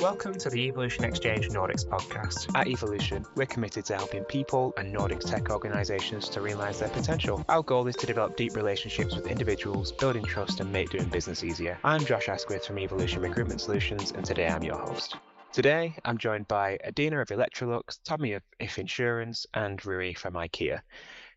[0.00, 2.50] Welcome to the Evolution Exchange Nordics podcast.
[2.54, 7.44] At Evolution, we're committed to helping people and Nordics tech organisations to realise their potential.
[7.50, 11.44] Our goal is to develop deep relationships with individuals, building trust and make doing business
[11.44, 11.78] easier.
[11.84, 15.16] I'm Josh Asquith from Evolution Recruitment Solutions, and today I'm your host.
[15.52, 20.80] Today, I'm joined by Adina of Electrolux, Tommy of If Insurance, and Rui from IKEA.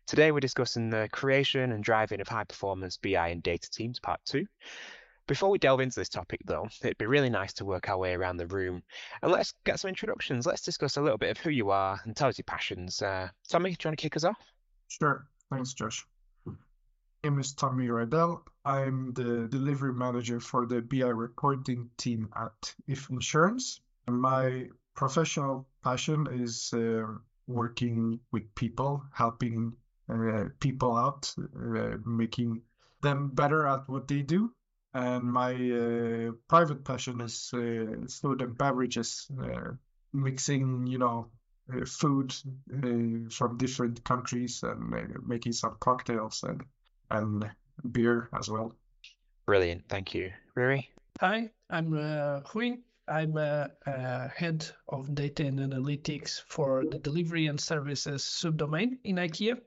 [0.06, 4.20] Today, we're discussing the creation and driving of high performance BI and data teams, part
[4.24, 4.46] two.
[5.26, 8.12] Before we delve into this topic, though, it'd be really nice to work our way
[8.12, 8.82] around the room
[9.22, 10.44] and let's get some introductions.
[10.44, 13.00] Let's discuss a little bit of who you are and tell us your passions.
[13.00, 14.36] Uh, Tommy, do you want to kick us off?
[14.88, 15.26] Sure.
[15.50, 16.06] Thanks, Josh.
[16.44, 16.52] My
[17.22, 18.42] name is Tommy Rydel.
[18.66, 23.80] I'm the delivery manager for the BI reporting team at If Insurance.
[24.06, 27.06] My professional passion is uh,
[27.46, 29.72] working with people, helping
[30.10, 32.60] uh, people out, uh, making
[33.00, 34.52] them better at what they do
[34.94, 39.72] and my uh, private passion is uh, food and beverages, uh,
[40.12, 41.26] mixing, you know,
[41.72, 42.34] uh, food
[42.72, 46.62] uh, from different countries and uh, making some cocktails and
[47.10, 47.50] and
[47.90, 48.74] beer as well.
[49.46, 50.82] Brilliant, thank you, Rui.
[51.20, 52.76] Hi, I'm uh, Rui.
[53.06, 53.70] I'm a,
[54.34, 59.60] head of data and analytics for the delivery and services subdomain in IKEA.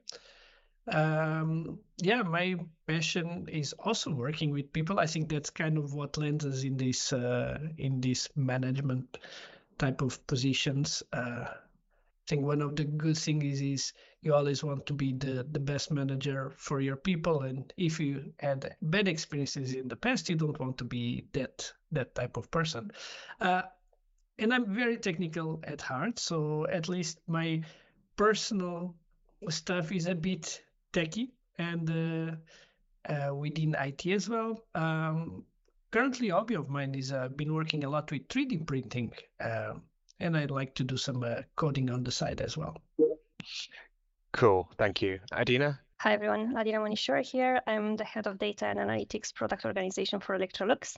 [0.87, 2.55] Um, yeah, my
[2.87, 4.99] passion is also working with people.
[4.99, 9.17] I think that's kind of what lands us in this uh, in this management
[9.77, 11.03] type of positions.
[11.11, 15.13] Uh, I think one of the good things is, is you always want to be
[15.13, 19.95] the, the best manager for your people, and if you had bad experiences in the
[19.95, 22.91] past, you don't want to be that that type of person.
[23.39, 23.63] Uh,
[24.39, 27.63] and I'm very technical at heart, so at least my
[28.15, 28.95] personal
[29.49, 30.61] stuff is a bit
[30.93, 34.63] techie and uh, uh, within IT as well.
[34.75, 35.43] Um,
[35.91, 39.73] currently, hobby of mine is I've uh, been working a lot with 3D printing, uh,
[40.19, 42.81] and I'd like to do some uh, coding on the side as well.
[44.33, 45.79] Cool, thank you, Adina.
[45.99, 47.59] Hi everyone, Adina Manisor here.
[47.65, 50.95] I'm the head of data and analytics product organization for Electrolux.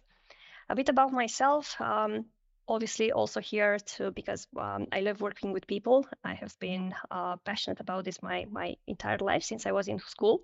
[0.67, 1.79] A bit about myself.
[1.79, 2.25] Um,
[2.69, 6.05] obviously also here too because um, I love working with people.
[6.23, 9.99] I have been uh, passionate about this my my entire life since I was in
[9.99, 10.43] school.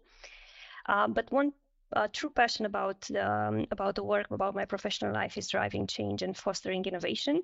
[0.88, 1.54] Uh, but one
[1.94, 6.24] uh, true passion about um, about the work about my professional life is driving change
[6.24, 7.44] and fostering innovation.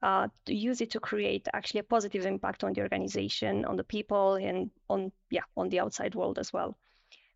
[0.00, 3.84] Uh, to use it to create actually a positive impact on the organization, on the
[3.84, 6.78] people, and on yeah on the outside world as well.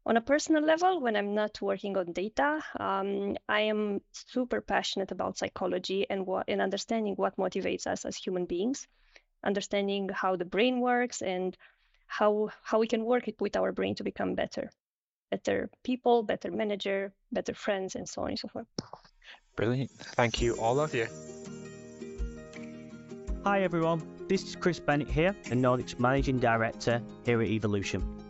[0.04, 5.12] On a personal level, when I'm not working on data, um, I am super passionate
[5.12, 8.88] about psychology and what and understanding what motivates us as human beings,
[9.44, 11.56] understanding how the brain works and
[12.08, 14.70] how how we can work it with our brain to become better,
[15.30, 18.66] better people, better manager, better friends, and so on and so forth.
[19.54, 19.92] Brilliant.
[20.16, 21.06] Thank you, all of you.
[23.44, 28.21] Hi everyone, this is Chris Bennett here, the Nordics Managing Director here at Evolution.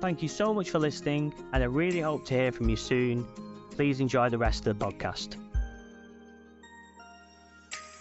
[0.00, 3.26] Thank you so much for listening, and I really hope to hear from you soon.
[3.72, 5.36] Please enjoy the rest of the podcast.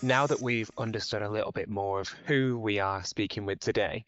[0.02, 4.06] Now that we've understood a little bit more of who we are speaking with today,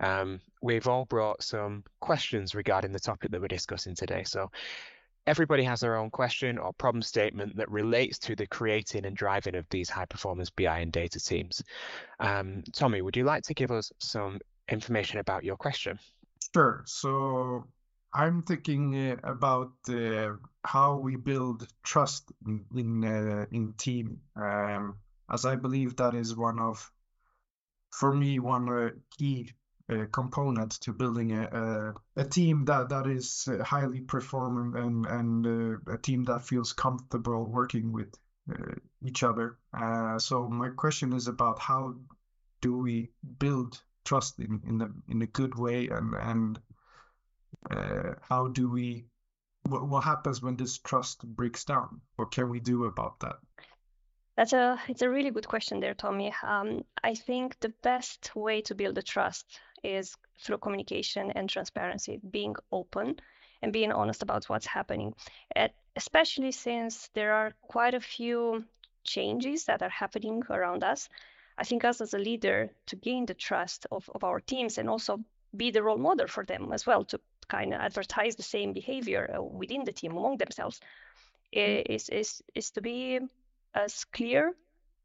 [0.00, 4.22] um, we've all brought some questions regarding the topic that we're discussing today.
[4.24, 4.50] So
[5.26, 9.54] everybody has their own question or problem statement that relates to the creating and driving
[9.54, 11.62] of these high performance BI and data teams.
[12.18, 15.98] Um, Tommy, would you like to give us some information about your question?
[16.54, 16.82] Sure.
[16.86, 17.66] So
[18.12, 20.34] I'm thinking uh, about uh,
[20.64, 24.98] how we build trust in in, uh, in team, um,
[25.28, 26.92] as I believe that is one of,
[27.92, 29.52] for me, one uh, key
[29.88, 35.06] uh, component to building a, a, a team that that is uh, highly performing and
[35.06, 38.12] and a team that feels comfortable working with
[39.04, 39.58] each other.
[40.18, 41.94] so my question is about how
[42.60, 46.60] do we build trust in in a in a good way and and
[47.70, 49.04] uh, how do we
[49.68, 52.00] what, what happens when this trust breaks down?
[52.16, 53.36] What can we do about that?
[54.36, 56.32] That's a it's a really good question there tommy.
[56.42, 62.20] Um, i think the best way to build the trust is through communication and transparency
[62.30, 63.16] being open
[63.62, 65.14] and being honest about what's happening.
[65.54, 68.64] At, especially since there are quite a few
[69.04, 71.08] changes that are happening around us.
[71.60, 74.88] I think us as a leader to gain the trust of, of our teams and
[74.88, 75.22] also
[75.54, 79.30] be the role model for them as well to kind of advertise the same behavior
[79.36, 80.80] uh, within the team among themselves
[81.52, 83.18] is is is to be
[83.74, 84.54] as clear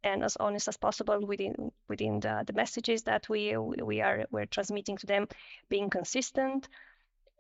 [0.04, 4.46] and as honest as possible within within the, the messages that we we are we're
[4.46, 5.28] transmitting to them
[5.70, 6.68] being consistent.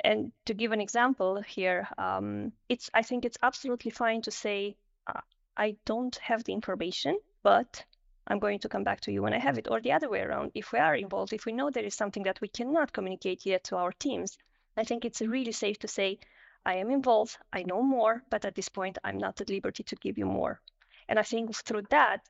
[0.03, 4.75] And to give an example here um, it's i think it's absolutely fine to say
[5.07, 5.21] uh,
[5.55, 7.85] i don't have the information but
[8.27, 10.21] i'm going to come back to you when i have it or the other way
[10.21, 13.45] around if we are involved if we know there is something that we cannot communicate
[13.45, 14.37] yet to our teams
[14.77, 16.19] i think it's really safe to say
[16.65, 19.95] i am involved i know more but at this point i'm not at liberty to
[19.95, 20.59] give you more.
[21.07, 22.21] And i think through that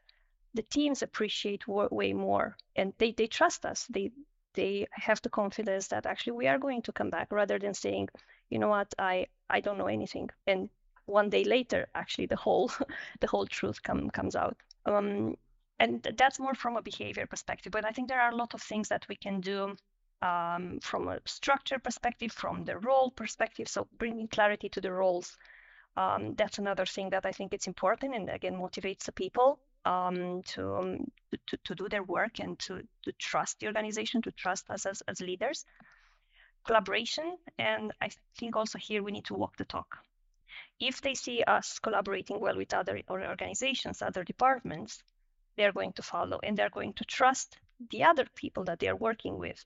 [0.55, 3.85] the teams appreciate way more and they, they trust us.
[3.89, 4.11] They
[4.53, 8.07] they have the confidence that actually we are going to come back rather than saying
[8.49, 8.93] you know what?
[8.97, 10.29] I i don't know anything.
[10.47, 10.69] And
[11.05, 12.71] one day later actually the whole
[13.19, 14.57] the whole truth come, comes out.
[14.85, 15.35] Um,
[15.79, 18.61] and that's more from a behavior perspective but i think there are a lot of
[18.61, 19.75] things that we can do
[20.21, 25.37] um, from a structure perspective from the role perspective so bringing clarity to the roles
[25.97, 30.41] um, that's another thing that i think it's important and again motivates the people um,
[30.43, 31.11] to, um,
[31.47, 35.01] to, to do their work and to, to trust the organization, to trust us as,
[35.07, 35.65] as leaders.
[36.65, 39.99] Collaboration, and I think also here we need to walk the talk.
[40.79, 45.03] If they see us collaborating well with other organizations, other departments,
[45.57, 47.57] they're going to follow and they're going to trust
[47.91, 49.63] the other people that they're working with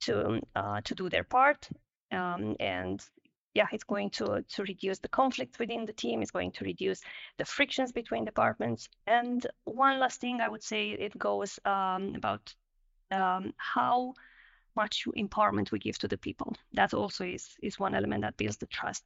[0.00, 1.68] to uh, to do their part
[2.12, 3.04] um, and
[3.54, 7.00] yeah, it's going to, to reduce the conflict within the team, it's going to reduce
[7.38, 8.88] the frictions between departments.
[9.06, 12.54] And one last thing I would say it goes um, about
[13.10, 14.14] um, how
[14.76, 16.54] much empowerment we give to the people.
[16.74, 19.04] That also is, is one element that builds the trust.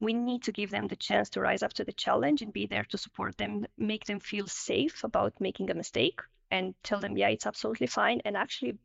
[0.00, 2.66] We need to give them the chance to rise up to the challenge and be
[2.66, 6.20] there to support them, make them feel safe about making a mistake
[6.50, 8.20] and tell them, yeah, it's absolutely fine.
[8.24, 8.78] And actually,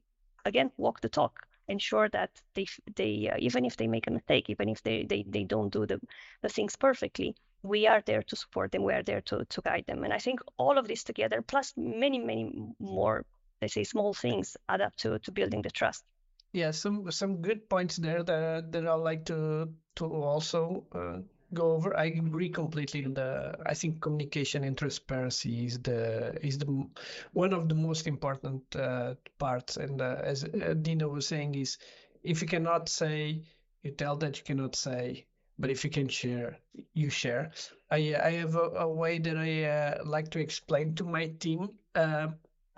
[0.45, 2.65] again, walk the talk ensure that they
[2.95, 5.85] they uh, even if they make a mistake even if they, they they don't do
[5.85, 5.99] the
[6.41, 9.85] the things perfectly we are there to support them we are there to to guide
[9.87, 13.25] them and i think all of this together plus many many more
[13.61, 16.03] let's say small things add up to to building the trust
[16.53, 21.19] yeah some some good points there that that i like to to also uh,
[21.53, 21.95] go over.
[21.97, 23.01] I agree completely.
[23.01, 26.87] The I think communication and transparency is the is the
[27.33, 29.77] one of the most important uh, parts.
[29.77, 31.77] And uh, as uh, Dina was saying, is
[32.23, 33.41] if you cannot say,
[33.83, 35.25] you tell that you cannot say.
[35.59, 36.57] But if you can share,
[36.93, 37.51] you share.
[37.91, 41.69] I I have a, a way that I uh, like to explain to my team
[41.95, 42.27] uh,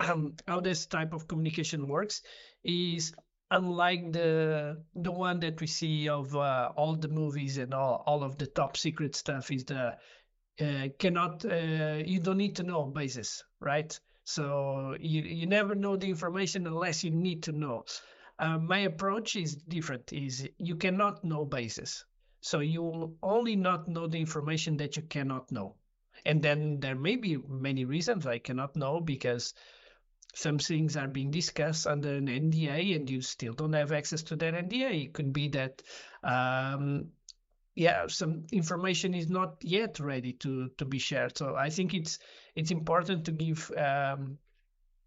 [0.00, 2.22] how this type of communication works.
[2.64, 3.14] Is
[3.54, 8.22] unlike the the one that we see of uh, all the movies and all, all
[8.22, 9.96] of the top secret stuff is the
[10.60, 13.98] uh, cannot uh, you don't need to know basis right?
[14.24, 17.84] So you, you never know the information unless you need to know.
[18.38, 22.04] Uh, my approach is different is you cannot know basis.
[22.40, 25.76] So you will only not know the information that you cannot know.
[26.24, 29.54] And then there may be many reasons i cannot know because
[30.34, 34.36] some things are being discussed under an NDA and you still don't have access to
[34.36, 35.06] that NDA.
[35.06, 35.82] It could be that,
[36.22, 37.08] um,
[37.74, 41.38] yeah, some information is not yet ready to to be shared.
[41.38, 42.18] So I think it's
[42.54, 44.38] it's important to give um,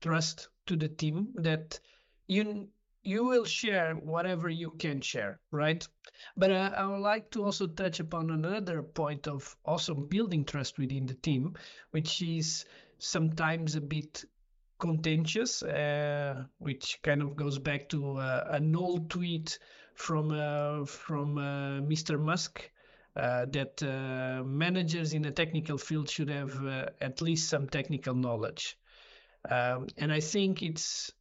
[0.02, 1.80] trust to the team that
[2.28, 2.70] you
[3.04, 5.88] you will share whatever you can share, right?
[6.36, 10.78] But uh, I would like to also touch upon another point of also building trust
[10.78, 11.56] within the team,
[11.92, 12.66] which is
[13.00, 14.26] sometimes a bit
[14.80, 19.60] contentious, uh, which kind of goes back to uh, an old tweet
[19.96, 22.20] from uh, from uh, Mr.
[22.20, 22.70] Musk.
[23.16, 26.64] Uh, that uh, managers in the technical field should have
[27.02, 28.78] at least some technical knowledge.
[29.50, 31.12] Um, and I think it's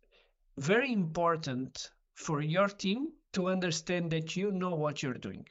[0.59, 5.47] very important for your team to understand that you know what you're doing,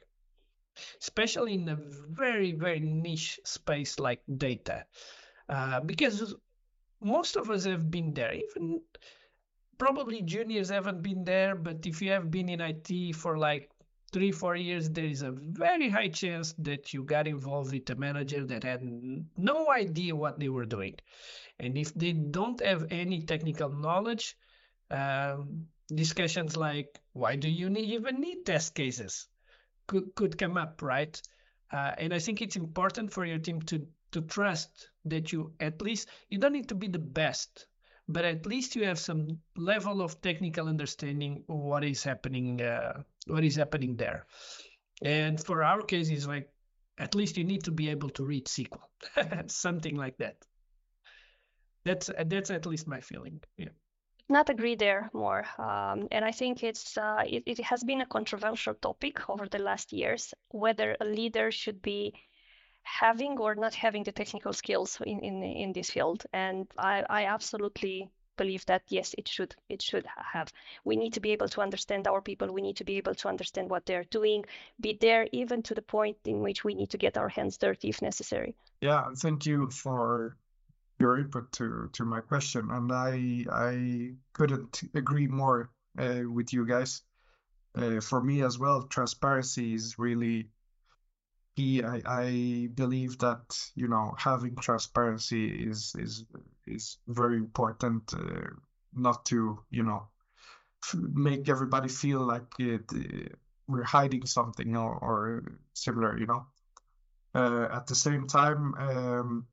[1.00, 1.78] especially in a
[2.10, 4.84] very, very niche space like data.
[5.48, 6.34] Uh, because
[7.00, 8.34] most of us have been there.
[8.34, 8.80] Even
[9.78, 13.70] probably juniors haven't been there, but if you have been in IT for like
[14.12, 17.94] three, four years, there is a very high chance that you got involved with a
[17.96, 18.80] manager that had
[19.36, 20.94] no idea what they were doing.
[21.58, 24.36] And if they don't have any technical knowledge,
[24.90, 29.28] um, discussions like why do you need, even need test cases
[29.86, 31.20] could could come up, right?
[31.72, 35.80] Uh, and I think it's important for your team to to trust that you at
[35.82, 37.66] least you don't need to be the best
[38.08, 43.44] but at least you have some level of technical understanding what is happening uh, what
[43.44, 44.26] is happening there
[45.02, 46.48] and for our case is like
[46.98, 50.36] at least you need to be able to read SQL, something like that.
[51.84, 53.40] That's that's at least my feeling.
[53.56, 53.68] Yeah.
[54.28, 58.06] Not agree there more, um, and I think it's uh, it, it has been a
[58.06, 62.12] controversial topic over the last years whether a leader should be
[62.86, 67.24] having or not having the technical skills in in, in this field, and I, I
[67.26, 70.52] absolutely believe that yes it should it should have.
[70.84, 72.52] We need to be able to understand our people.
[72.52, 74.44] We need to be able to understand what they're doing
[74.80, 77.88] be there even to the point in which we need to get our hands dirty
[77.88, 78.54] if necessary.
[78.80, 80.36] Yeah thank you for
[80.98, 82.70] your input to to my question.
[82.70, 87.02] And i i couldn't agree more uh, with you guys.
[87.74, 90.48] Uh, for me as well transparency is really
[91.58, 96.24] I, I believe that you know having transparency is is
[96.66, 98.50] is very important uh,
[98.94, 100.08] not to you know
[100.94, 103.34] make everybody feel like it, uh,
[103.66, 106.46] we're hiding something or, or similar you know?
[107.34, 109.46] Uh, at the same time um,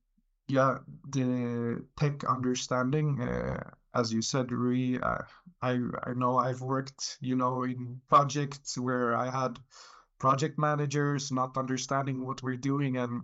[0.48, 0.78] yeah
[1.10, 3.64] the tech understanding uh,
[3.96, 5.24] as you said Rui, uh,
[5.62, 9.60] I I know I've worked you know in projects where I had
[10.20, 13.24] project managers not understanding what we're doing and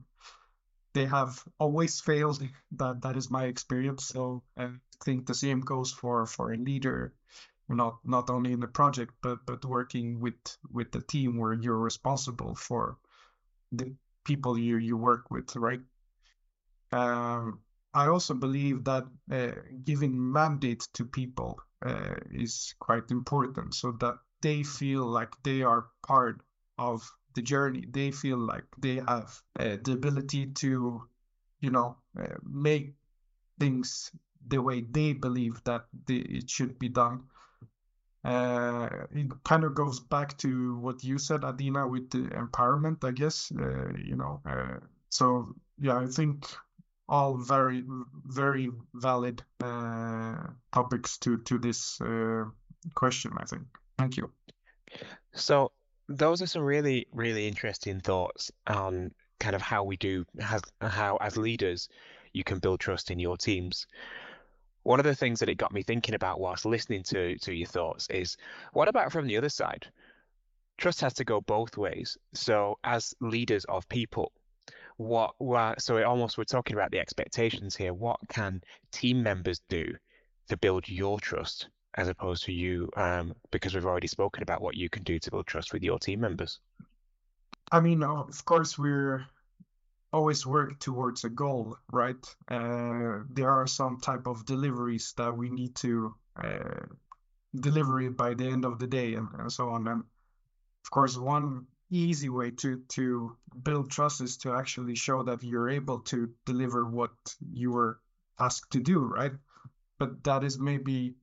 [0.94, 2.42] they have always failed.
[2.72, 4.06] That that is my experience.
[4.08, 4.70] So i
[5.04, 7.14] think the same goes for for a leader
[7.70, 11.78] not not only in the project but but working with with the team where you're
[11.78, 12.98] responsible for
[13.72, 15.82] the people you you work with right?
[16.92, 17.60] Um,
[17.94, 19.52] i also believe that uh,
[19.84, 25.88] giving mandate to people uh, is quite important so that they feel like they are
[26.02, 26.42] part
[26.80, 27.86] of the journey.
[27.92, 31.04] They feel like they have uh, the ability to
[31.60, 32.94] you know uh, make
[33.60, 34.12] things
[34.48, 37.24] the way they believe that it should be done.
[38.24, 43.12] Uh, it kind of goes back to what you said adina with the empowerment i
[43.12, 44.78] guess uh, you know uh,
[45.10, 46.46] so yeah i think
[47.08, 47.82] all very
[48.26, 50.36] very valid uh,
[50.74, 52.02] topics to to this
[52.94, 53.64] question i think.
[53.98, 54.32] Thank you.
[55.34, 55.72] So
[56.10, 61.18] those are some really, really interesting thoughts on kind of how we do, has, how
[61.18, 61.88] as leaders
[62.34, 63.86] you can build trust in your teams.
[64.84, 67.68] One of the things that it got me thinking about whilst listening to, to your
[67.68, 68.38] thoughts is
[68.74, 69.86] what about from the other side?
[70.78, 72.18] Trust has to go both ways.
[72.34, 74.32] So, as leaders of people,
[74.98, 77.94] what, what so it almost we're talking about the expectations here.
[77.94, 78.62] What can
[78.92, 79.94] team members do
[80.48, 84.76] to build your trust as opposed to you um, because we've already spoken about what
[84.76, 86.60] you can do to build trust with your team members.
[87.72, 89.26] I mean of course we're
[90.12, 92.24] always work towards a goal right?
[92.50, 96.86] Uh, there are some type of deliveries that we need to uh,
[97.56, 99.88] deliver it by the end of the day and, and so on.
[99.88, 100.04] And
[100.86, 105.70] of course one easy way to to build trust is to actually show that you're
[105.70, 107.12] able to deliver what
[107.52, 108.00] you were
[108.40, 109.34] asked to do right?
[109.98, 111.16] But that is maybe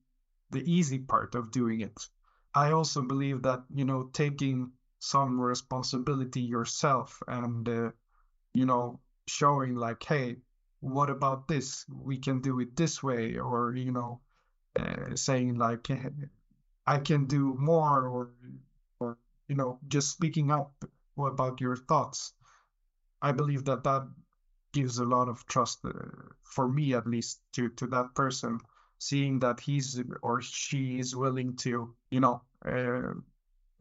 [0.49, 2.07] the easy part of doing it.
[2.53, 7.91] I also believe that, you know, taking some responsibility yourself and, uh,
[8.53, 10.37] you know, showing like, hey,
[10.79, 11.85] what about this?
[11.89, 14.21] We can do it this way, or, you know,
[14.79, 15.87] uh, saying like,
[16.85, 18.29] I can do more, or,
[18.99, 20.71] or, you know, just speaking up
[21.17, 22.33] about your thoughts.
[23.21, 24.07] I believe that that
[24.71, 25.91] gives a lot of trust, uh,
[26.43, 28.59] for me at least, to, to that person
[28.99, 33.13] seeing that he's or she is willing to, you know, uh,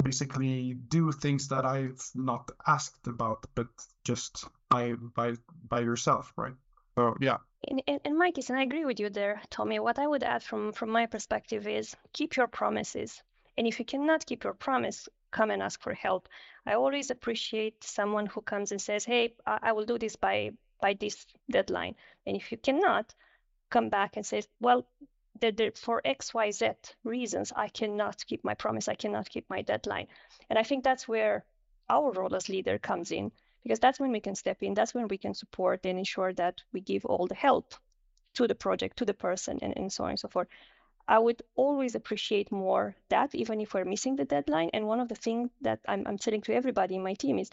[0.03, 3.69] basically do things that I've not asked about, but
[4.05, 5.35] just by by
[5.69, 6.55] by yourself, right?
[6.97, 7.39] So yeah.
[7.63, 9.79] In and, and Mikey, and I agree with you there, Tommy.
[9.79, 13.23] What I would add from from my perspective is keep your promises.
[13.59, 16.29] And if you cannot keep your promise, come and ask for help.
[16.67, 20.53] I always appreciate someone who comes and says, "Hey, I, I will do this by
[20.81, 21.95] by this deadline."
[22.27, 23.15] And if you cannot,
[23.71, 24.87] come back and say, well,
[25.75, 26.71] for X, Y, Z
[27.05, 28.89] reasons, I cannot keep my promise.
[28.89, 30.07] I cannot keep my deadline.
[30.49, 31.45] And I think that's where
[31.91, 33.31] our role as leader comes in,
[33.63, 34.75] because that's when we can step in.
[34.75, 37.75] That's when we can support and ensure that we give all the help
[38.35, 40.49] to the project, to the person, and, and so on and so forth.
[41.09, 44.71] I would always appreciate more that, even if we're missing the deadline.
[44.73, 47.51] And one of the things that I'm, I'm telling to everybody in my team is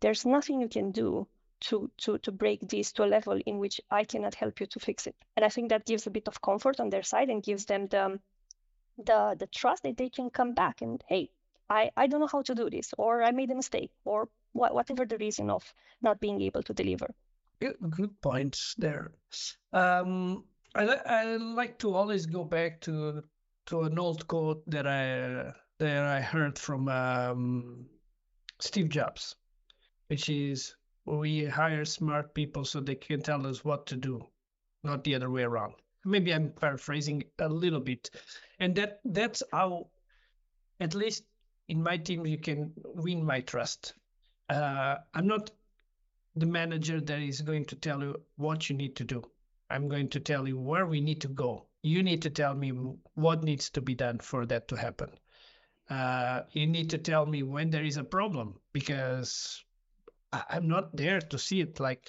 [0.00, 1.26] there's nothing you can do
[1.62, 4.80] to to to break this to a level in which I cannot help you to
[4.80, 5.16] fix it.
[5.36, 7.86] And I think that gives a bit of comfort on their side and gives them
[7.88, 8.20] the
[8.98, 11.30] the the trust that they can come back and hey,
[11.70, 14.74] I I don't know how to do this, or I made a mistake, or wh-
[14.74, 17.14] whatever the reason of not being able to deliver.
[17.60, 19.12] Good points there.
[19.72, 23.22] Um, I I like to always go back to
[23.66, 27.86] to an old quote that I that I heard from um,
[28.58, 29.36] Steve Jobs,
[30.08, 34.26] which is we hire smart people so they can tell us what to do,
[34.84, 35.74] not the other way around.
[36.04, 38.10] Maybe I'm paraphrasing a little bit,
[38.58, 39.88] and that that's how,
[40.80, 41.24] at least
[41.68, 43.94] in my team, you can win my trust.
[44.48, 45.50] Uh, I'm not
[46.36, 49.22] the manager that is going to tell you what you need to do.
[49.70, 51.66] I'm going to tell you where we need to go.
[51.82, 52.70] You need to tell me
[53.14, 55.10] what needs to be done for that to happen.
[55.88, 59.64] Uh, you need to tell me when there is a problem because
[60.32, 61.78] I'm not there to see it.
[61.80, 62.08] Like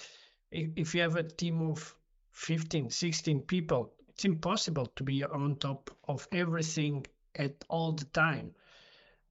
[0.52, 1.96] if you have a team of
[2.32, 8.54] 15, 16 people, it's impossible to be on top of everything at all the time.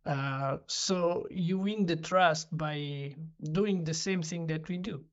[0.05, 3.15] Uh, so you win the trust by
[3.53, 5.05] doing the same thing that we do.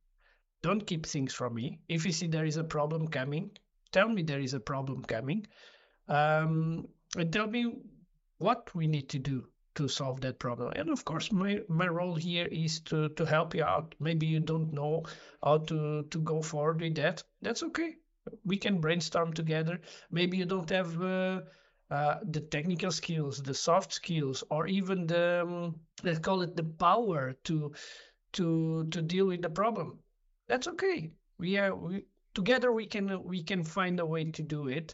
[0.61, 1.79] Don't keep things from me.
[1.87, 3.51] If you see there is a problem coming,
[3.91, 5.45] tell me there is a problem coming,
[6.07, 7.75] um, and tell me
[8.39, 10.73] what we need to do to solve that problem.
[10.75, 13.95] And of course, my, my role here is to, to help you out.
[13.99, 15.03] Maybe you don't know
[15.43, 17.23] how to, to go forward with that.
[17.41, 17.95] That's okay.
[18.45, 19.79] We can brainstorm together.
[20.11, 21.41] Maybe you don't have uh,
[21.89, 26.63] uh, the technical skills, the soft skills, or even the um, let's call it the
[26.63, 27.73] power to
[28.33, 29.97] to to deal with the problem.
[30.47, 31.11] That's okay.
[31.39, 32.71] We are we, together.
[32.71, 34.93] We can we can find a way to do it.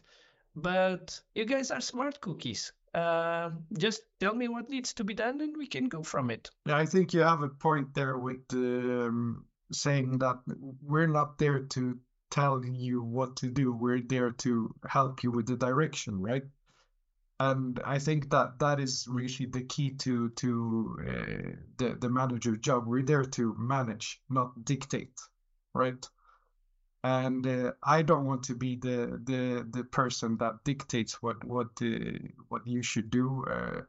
[0.54, 2.72] But you guys are smart cookies.
[2.96, 6.50] Uh, just tell me what needs to be done, and we can go from it.
[6.64, 10.36] Yeah, I think you have a point there with um, saying that
[10.82, 11.98] we're not there to
[12.30, 13.72] tell you what to do.
[13.72, 16.44] We're there to help you with the direction, right?
[17.38, 22.56] and I think that that is really the key to to uh, the the manager
[22.56, 22.86] job.
[22.86, 25.20] We're there to manage, not dictate,
[25.74, 26.06] right?
[27.06, 31.68] And uh, I don't want to be the the the person that dictates what what
[31.80, 33.44] uh, what you should do.
[33.48, 33.82] Uh,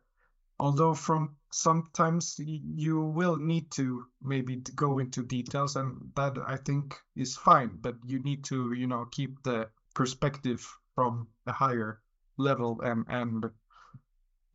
[0.60, 6.96] although from sometimes you will need to maybe go into details, and that I think
[7.16, 7.80] is fine.
[7.82, 10.62] But you need to you know keep the perspective
[10.94, 12.00] from a higher
[12.38, 13.46] level and and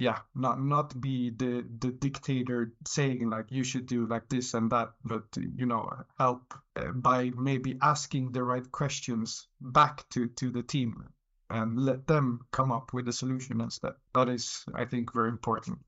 [0.02, 4.70] yeah not not be the the dictator saying like you should do like this and
[4.70, 5.88] that but you know
[6.18, 11.04] help uh, by maybe asking the right questions back to to the team
[11.50, 13.92] and let them come up with a solution instead.
[14.14, 15.78] That is i think very important.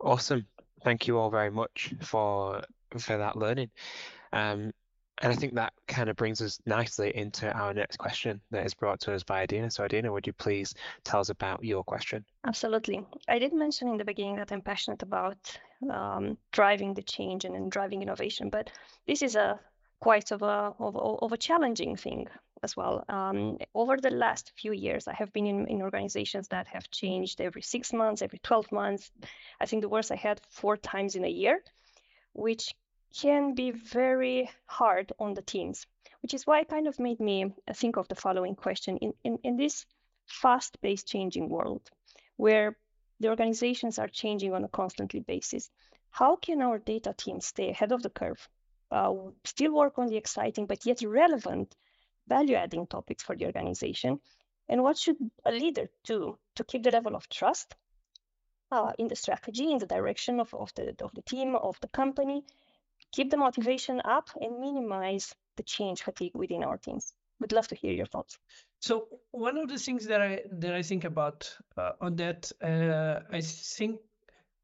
[0.00, 0.46] Awesome.
[0.82, 2.62] Thank you all very much for
[2.98, 3.70] for that learning.
[4.32, 4.72] Um
[5.22, 8.74] and I think that kind of brings us nicely into our next question that is
[8.74, 9.70] brought to us by Adina.
[9.70, 10.74] So, Adina, would you please
[11.04, 12.24] tell us about your question?
[12.44, 13.06] Absolutely.
[13.28, 15.38] I did mention in the beginning that I'm passionate about
[15.88, 18.70] um, driving the change and, and, driving innovation, but
[19.06, 19.60] this is a
[20.00, 22.26] quite of a of, of a challenging thing
[22.64, 23.04] as well.
[23.08, 27.40] Um, over the last few years, I have been in, in organizations that have changed
[27.40, 29.12] every six months, every 12 months.
[29.60, 31.62] I think the worst I had four times in a year,
[32.32, 32.74] which
[33.14, 35.86] can be very hard on the teams,
[36.22, 38.96] which is why it kind of made me think of the following question.
[38.98, 39.86] In, in, in this
[40.26, 41.90] fast paced changing world
[42.36, 42.76] where
[43.20, 45.70] the organizations are changing on a constantly basis,
[46.10, 48.48] how can our data team stay ahead of the curve,
[48.90, 51.76] uh, still work on the exciting but yet relevant
[52.26, 54.18] value adding topics for the organization?
[54.68, 57.74] And what should a leader do to keep the level of trust
[58.72, 61.88] uh, in the strategy, in the direction of, of, the, of the team, of the
[61.88, 62.44] company,
[63.14, 67.14] keep the motivation up and minimize the change fatigue within our teams.
[67.40, 68.38] We'd love to hear your thoughts.
[68.80, 73.20] So one of the things that I that I think about uh, on that, uh,
[73.30, 74.00] I think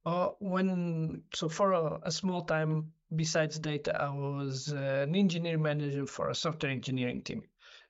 [0.06, 5.62] uh, when so for a, a, small time besides data, I was uh, an engineering
[5.62, 7.42] manager for a software engineering team.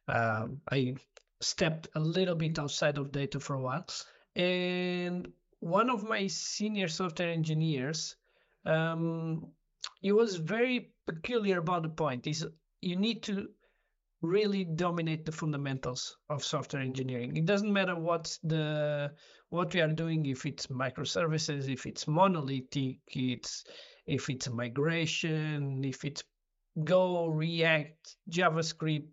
[0.09, 0.97] Um, I
[1.41, 3.87] stepped a little bit outside of data for a while,
[4.35, 8.17] and one of my senior software engineers
[8.65, 9.53] um,
[10.01, 12.27] he was very peculiar about the point.
[12.27, 12.47] Is
[12.81, 13.49] you need to
[14.23, 17.37] really dominate the fundamentals of software engineering.
[17.37, 19.13] It doesn't matter what's the
[19.49, 23.65] what we are doing if it's microservices if it's monolithic it's
[24.07, 26.23] if it's migration if it's
[26.85, 29.09] go react javascript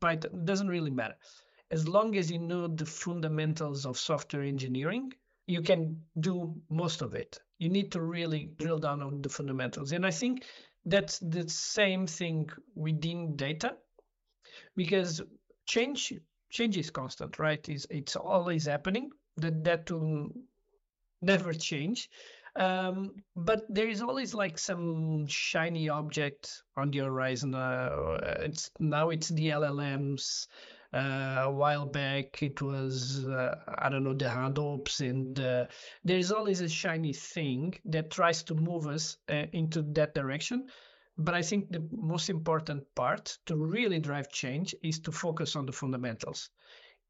[0.00, 1.16] python doesn't really matter.
[1.70, 5.12] As long as you know the fundamentals of software engineering
[5.46, 9.92] you can do most of it you need to really drill down on the fundamentals.
[9.92, 10.44] And I think
[10.84, 13.76] that's the same thing within data
[14.76, 15.22] because
[15.66, 16.12] change
[16.50, 17.68] change is constant, right?
[17.68, 19.10] Is it's always happening.
[19.36, 20.30] That that will
[21.22, 22.08] never change.
[22.56, 27.54] Um, but there is always like some shiny object on the horizon.
[27.54, 30.46] Uh, it's now it's the LLMs.
[30.94, 35.66] Uh, a while back it was uh, i don't know the Hadoops and uh,
[36.04, 40.66] there's always a shiny thing that tries to move us uh, into that direction
[41.18, 45.66] but I think the most important part to really drive change is to focus on
[45.66, 46.50] the fundamentals.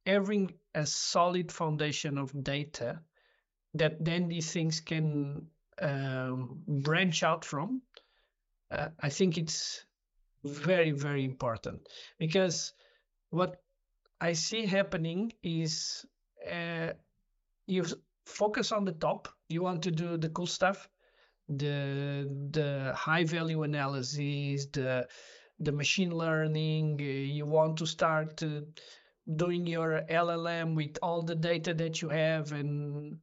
[0.07, 3.01] Having a solid foundation of data
[3.75, 5.47] that then these things can
[5.83, 7.83] um, branch out from,
[8.71, 9.85] uh, I think it's
[10.45, 12.73] very, very important because
[13.31, 13.61] what
[14.21, 16.05] I see happening is
[16.51, 16.93] uh,
[17.67, 17.85] you
[18.25, 20.89] focus on the top, you want to do the cool stuff,
[21.49, 25.07] the the high value analysis, the
[25.61, 26.99] the machine learning.
[26.99, 28.61] You want to start uh,
[29.37, 33.19] doing your LLM with all the data that you have, and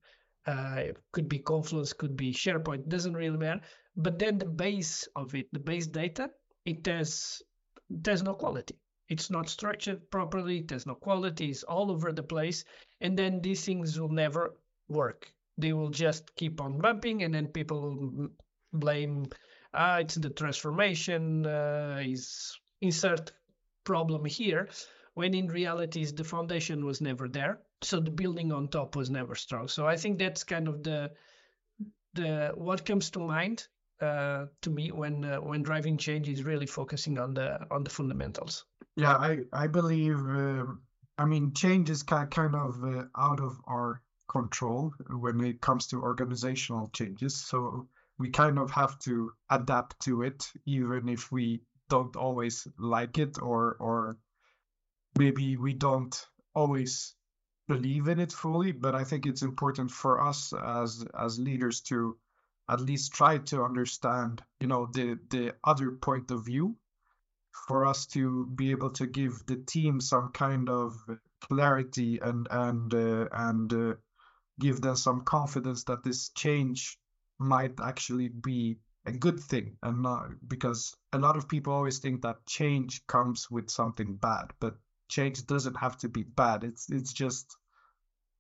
[0.45, 3.61] uh, it could be Confluence, could be SharePoint, doesn't really matter.
[3.95, 6.29] But then the base of it, the base data,
[6.65, 7.41] it has
[7.89, 8.75] there's no quality.
[9.09, 10.61] It's not structured properly.
[10.61, 11.49] There's no quality.
[11.49, 12.65] It's all over the place,
[13.01, 14.55] and then these things will never
[14.87, 18.29] work they will just keep on bumping and then people will
[18.73, 19.25] blame
[19.73, 23.31] ah it's the transformation uh, is insert
[23.83, 24.67] problem here
[25.13, 29.35] when in reality the foundation was never there so the building on top was never
[29.35, 31.11] strong so i think that's kind of the
[32.13, 33.67] the what comes to mind
[34.01, 37.89] uh, to me when uh, when driving change is really focusing on the on the
[37.89, 40.65] fundamentals yeah i i believe uh,
[41.17, 44.01] i mean change is kind of uh, out of our
[44.33, 47.35] control when it comes to organizational changes.
[47.35, 53.17] So we kind of have to adapt to it, even if we don't always like
[53.17, 54.17] it or or
[55.17, 56.15] maybe we don't
[56.55, 57.15] always
[57.67, 58.71] believe in it fully.
[58.71, 62.17] But I think it's important for us as as leaders to
[62.69, 66.75] at least try to understand, you know, the the other point of view
[67.67, 70.95] for us to be able to give the team some kind of
[71.41, 73.93] clarity and and uh, and uh,
[74.59, 76.97] give them some confidence that this change
[77.39, 82.21] might actually be a good thing and not because a lot of people always think
[82.21, 84.75] that change comes with something bad but
[85.09, 86.63] change doesn't have to be bad.
[86.63, 87.55] It's it's just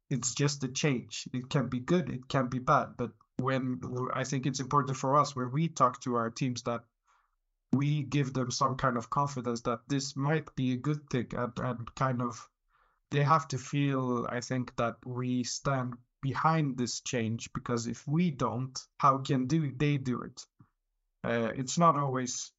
[0.09, 1.27] it's just a change.
[1.33, 3.81] It can be good it can be bad but when
[4.13, 6.81] i think it's important for us when we talk to our teams that
[7.73, 11.51] we give them some kind of confidence that this might be a good thing and,
[11.57, 12.47] and kind of
[13.09, 18.31] they have to feel, I think, that we stand behind this change because if we
[18.31, 20.45] don't, how can do they do it?
[21.23, 22.51] Uh, it's not always,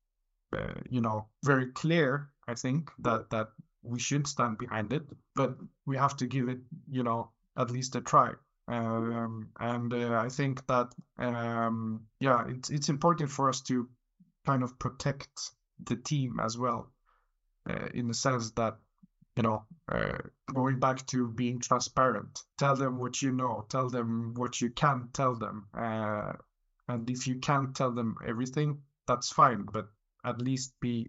[0.56, 2.30] uh, you know, very clear.
[2.46, 3.48] I think that that
[3.82, 7.96] we should stand behind it, but we have to give it, you know, at least
[7.96, 8.32] a try.
[8.68, 13.88] Um, and uh, I think that, um, yeah, it's it's important for us to
[14.46, 15.50] kind of protect
[15.84, 16.92] the team as well,
[17.68, 18.78] uh, in the sense that
[19.36, 20.18] you know, uh,
[20.52, 22.42] going back to being transparent.
[22.56, 23.66] Tell them what you know.
[23.68, 25.66] Tell them what you can tell them.
[25.76, 26.34] Uh,
[26.88, 29.66] and if you can't tell them everything, that's fine.
[29.70, 29.88] But
[30.24, 31.08] at least be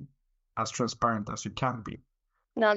[0.58, 2.00] as transparent as you can be.
[2.58, 2.74] No,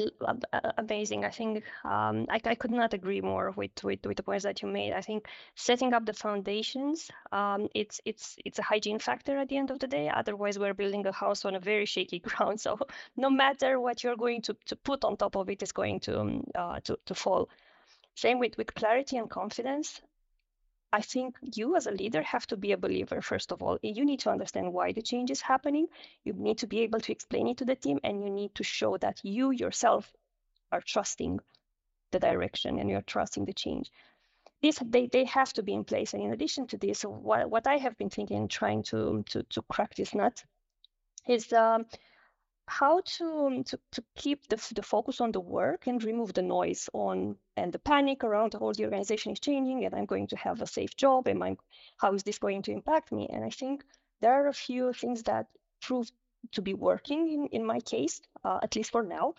[0.76, 1.24] amazing.
[1.24, 4.60] I think um, I, I could not agree more with, with, with the points that
[4.60, 4.92] you made.
[4.92, 9.56] I think setting up the foundations, um, it's it's it's a hygiene factor at the
[9.56, 10.08] end of the day.
[10.08, 12.60] Otherwise, we're building a house on a very shaky ground.
[12.60, 12.78] So
[13.16, 16.20] no matter what you're going to, to put on top of it is going to
[16.20, 17.48] um, uh, to to fall.
[18.16, 20.00] Same with with clarity and confidence.
[20.92, 23.78] I think you as a leader have to be a believer, first of all.
[23.82, 25.88] You need to understand why the change is happening.
[26.24, 28.64] You need to be able to explain it to the team, and you need to
[28.64, 30.10] show that you yourself
[30.72, 31.40] are trusting
[32.10, 33.90] the direction and you're trusting the change.
[34.62, 36.14] This, they, they have to be in place.
[36.14, 39.62] And in addition to this, what, what I have been thinking, trying to, to, to
[39.62, 40.42] crack this nut,
[41.28, 41.84] is um,
[42.68, 46.88] how to, to, to keep the, the focus on the work and remove the noise
[46.92, 50.60] on and the panic around how the organization is changing and I'm going to have
[50.60, 51.56] a safe job and I'm,
[51.96, 53.26] how is this going to impact me?
[53.32, 53.84] And I think
[54.20, 55.46] there are a few things that
[55.80, 56.10] prove
[56.52, 59.34] to be working in, in my case, uh, at least for now.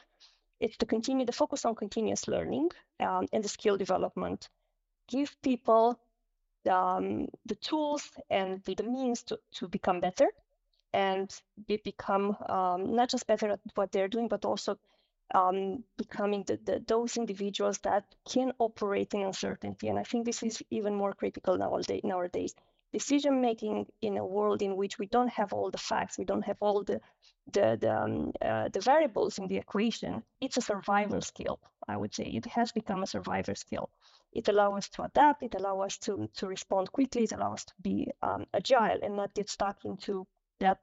[0.60, 4.50] It's to continue the focus on continuous learning um, and the skill development.
[5.08, 6.00] Give people
[6.70, 10.30] um, the tools and the, the means to, to become better
[10.94, 11.30] and
[11.68, 14.78] they become um, not just better at what they're doing, but also
[15.36, 19.88] um, becoming the, the, those individuals that can operate in uncertainty.
[19.88, 22.02] And I think this is even more critical nowadays.
[22.04, 22.56] nowadays.
[22.92, 26.46] Decision making in a world in which we don't have all the facts, we don't
[26.46, 27.00] have all the
[27.54, 30.24] the the, um, uh, the variables in the equation.
[30.42, 31.60] It's a survival skill.
[31.88, 33.90] I would say it has become a survival skill.
[34.34, 35.44] It allows us to adapt.
[35.44, 37.24] It allows us to to respond quickly.
[37.24, 40.26] It allows us to be um, agile and not get stuck into
[40.60, 40.80] that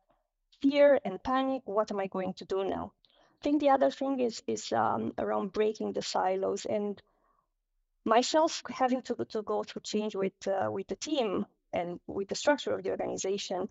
[0.60, 1.62] fear and panic.
[1.64, 2.92] What am I going to do now?
[3.40, 7.00] I think the other thing is is um, around breaking the silos and
[8.04, 12.34] myself having to, to go through change with uh, with the team and with the
[12.34, 13.68] structure of the organization.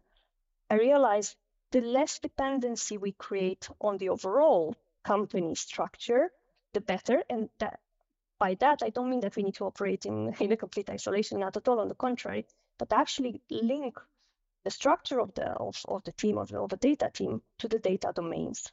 [0.69, 1.35] I realized
[1.71, 6.31] the less dependency we create on the overall company structure,
[6.73, 7.23] the better.
[7.29, 7.79] And that
[8.39, 11.39] by that, I don't mean that we need to operate in, in a complete isolation,
[11.39, 12.45] not at all, on the contrary,
[12.77, 13.97] but actually link
[14.65, 17.80] the structure of the of, of the team of, of a data team to the
[17.80, 18.71] data domains.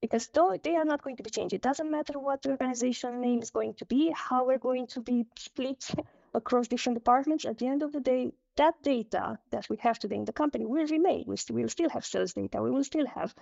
[0.00, 3.20] Because though they are not going to be changed, it doesn't matter what the organization
[3.20, 5.90] name is going to be, how we're going to be split
[6.34, 7.44] across different departments.
[7.44, 10.64] At the end of the day, that data that we have today in the company
[10.64, 11.24] will remain.
[11.26, 12.62] We will still have sales data.
[12.62, 13.34] We will still have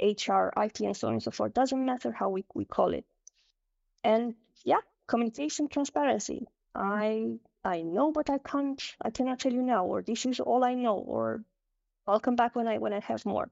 [0.00, 1.54] HR, IT, and so on and so forth.
[1.54, 3.04] Doesn't matter how we, we call it.
[4.02, 6.46] And yeah, communication transparency.
[6.74, 8.82] I I know, but I can't.
[9.02, 11.44] I cannot tell you now, or this is all I know, or
[12.06, 13.50] I'll come back when I when I have more.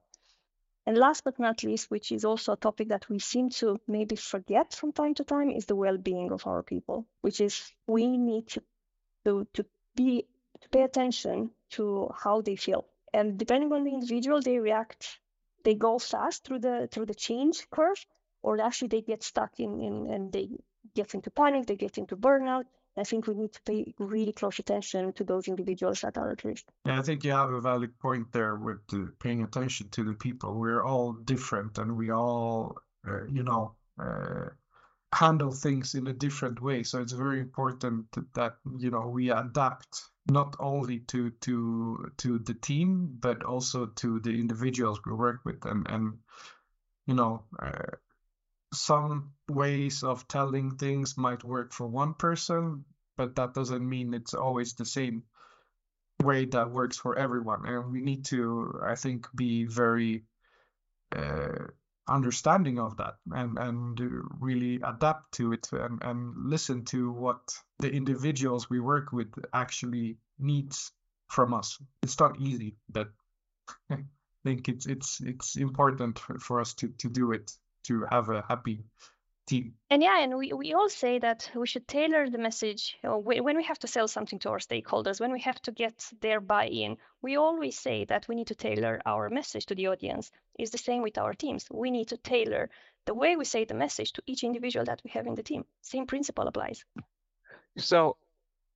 [0.85, 4.15] And last but not least, which is also a topic that we seem to maybe
[4.15, 8.47] forget from time to time, is the well-being of our people, which is we need
[8.47, 8.63] to
[9.25, 10.25] to, to be
[10.61, 12.85] to pay attention to how they feel.
[13.13, 15.19] And depending on the individual, they react,
[15.63, 18.03] they go fast through the through the change curve,
[18.41, 20.49] or actually they get stuck in, in and they
[20.95, 22.65] get into panic, they get into burnout.
[22.99, 26.43] I think we need to pay really close attention to those individuals that are at
[26.43, 26.65] risk.
[26.85, 30.13] Yeah, I think you have a valid point there with uh, paying attention to the
[30.13, 30.59] people.
[30.59, 34.49] We're all different and we all, uh, you know, uh,
[35.13, 36.83] handle things in a different way.
[36.83, 42.53] So it's very important that, you know, we adapt not only to to to the
[42.53, 46.19] team but also to the individuals we work with and and
[47.07, 47.95] you know uh,
[48.73, 52.85] some ways of telling things might work for one person,
[53.19, 55.23] but that doesn't mean it's always the same
[56.23, 57.67] way that works for everyone.
[57.67, 60.23] And we need to, I think, be very
[61.13, 61.65] uh,
[62.07, 63.99] understanding of that and and
[64.39, 67.41] really adapt to it and and listen to what
[67.79, 70.93] the individuals we work with actually needs
[71.27, 71.77] from us.
[72.01, 73.09] It's not easy, but
[73.91, 73.97] I
[74.45, 77.51] think it's it's it's important for us to to do it
[77.87, 78.85] to have a happy
[79.49, 79.73] team.
[79.89, 83.17] And yeah, and we, we all say that we should tailor the message you know,
[83.17, 86.39] when we have to sell something to our stakeholders, when we have to get their
[86.39, 86.97] buy in.
[87.21, 90.31] We always say that we need to tailor our message to the audience.
[90.57, 91.65] It's the same with our teams.
[91.71, 92.69] We need to tailor
[93.05, 95.65] the way we say the message to each individual that we have in the team.
[95.81, 96.85] Same principle applies.
[97.77, 98.17] So,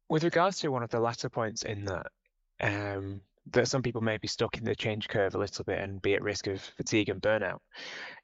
[0.09, 2.07] with regards to one of the latter points in that,
[2.59, 6.01] um, that some people may be stuck in the change curve a little bit and
[6.01, 7.59] be at risk of fatigue and burnout.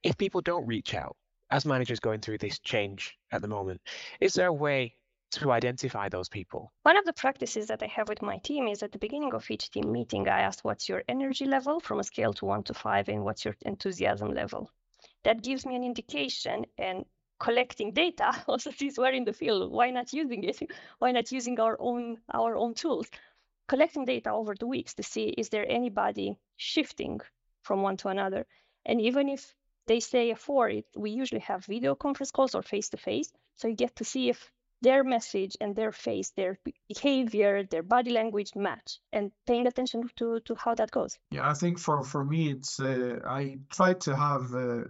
[0.03, 1.15] If people don't reach out,
[1.51, 3.81] as managers going through this change at the moment,
[4.19, 4.95] is there a way
[5.31, 6.71] to identify those people?
[6.83, 9.49] One of the practices that I have with my team is at the beginning of
[9.49, 12.73] each team meeting, I ask what's your energy level from a scale to one to
[12.73, 14.71] five and what's your enthusiasm level.
[15.23, 17.05] That gives me an indication and
[17.39, 20.59] collecting data also since we're in the field why not using it
[20.99, 23.07] why not using our own our own tools
[23.69, 27.21] collecting data over the weeks to see is there anybody shifting
[27.61, 28.45] from one to another.
[28.85, 29.53] And even if
[29.89, 33.33] they say a four, it, we usually have video conference calls or face to face.
[33.57, 38.11] So you get to see if their message and their face, their behavior, their body
[38.11, 41.17] language match, and paying attention to to how that goes.
[41.31, 44.83] Yeah, I think for for me, it's uh, I try to have uh,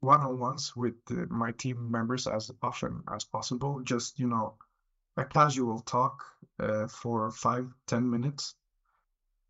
[0.00, 3.80] one-on-ones with uh, my team members as often as possible.
[3.92, 4.54] Just you know,
[5.16, 6.16] a casual talk
[6.60, 8.54] uh, for five ten minutes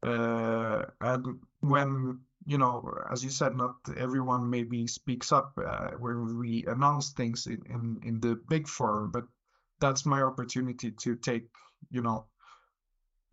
[0.04, 6.38] uh, and when you know as you said not everyone maybe speaks up uh, when
[6.38, 9.24] we announce things in, in in the big forum but
[9.80, 11.46] that's my opportunity to take
[11.90, 12.26] you know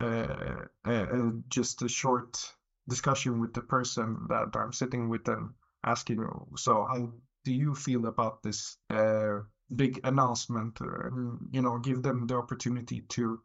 [0.02, 2.54] uh, uh, just a short
[2.90, 5.50] discussion with the person that i'm sitting with and
[5.84, 7.12] asking so how
[7.44, 9.40] do you feel about this uh,
[9.76, 10.80] big announcement?
[10.82, 13.40] And you know give them the opportunity to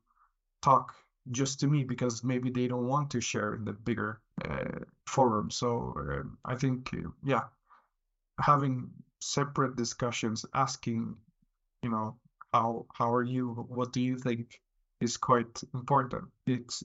[0.63, 0.95] talk
[1.31, 5.51] just to me because maybe they don't want to share in the bigger uh, forum.
[5.51, 7.45] So uh, i think uh, yeah
[8.41, 11.17] having separate discussions asking
[11.83, 12.17] you know
[12.53, 13.67] how how are you?
[13.69, 14.61] What do you think
[15.01, 16.25] is quite important?
[16.47, 16.83] It's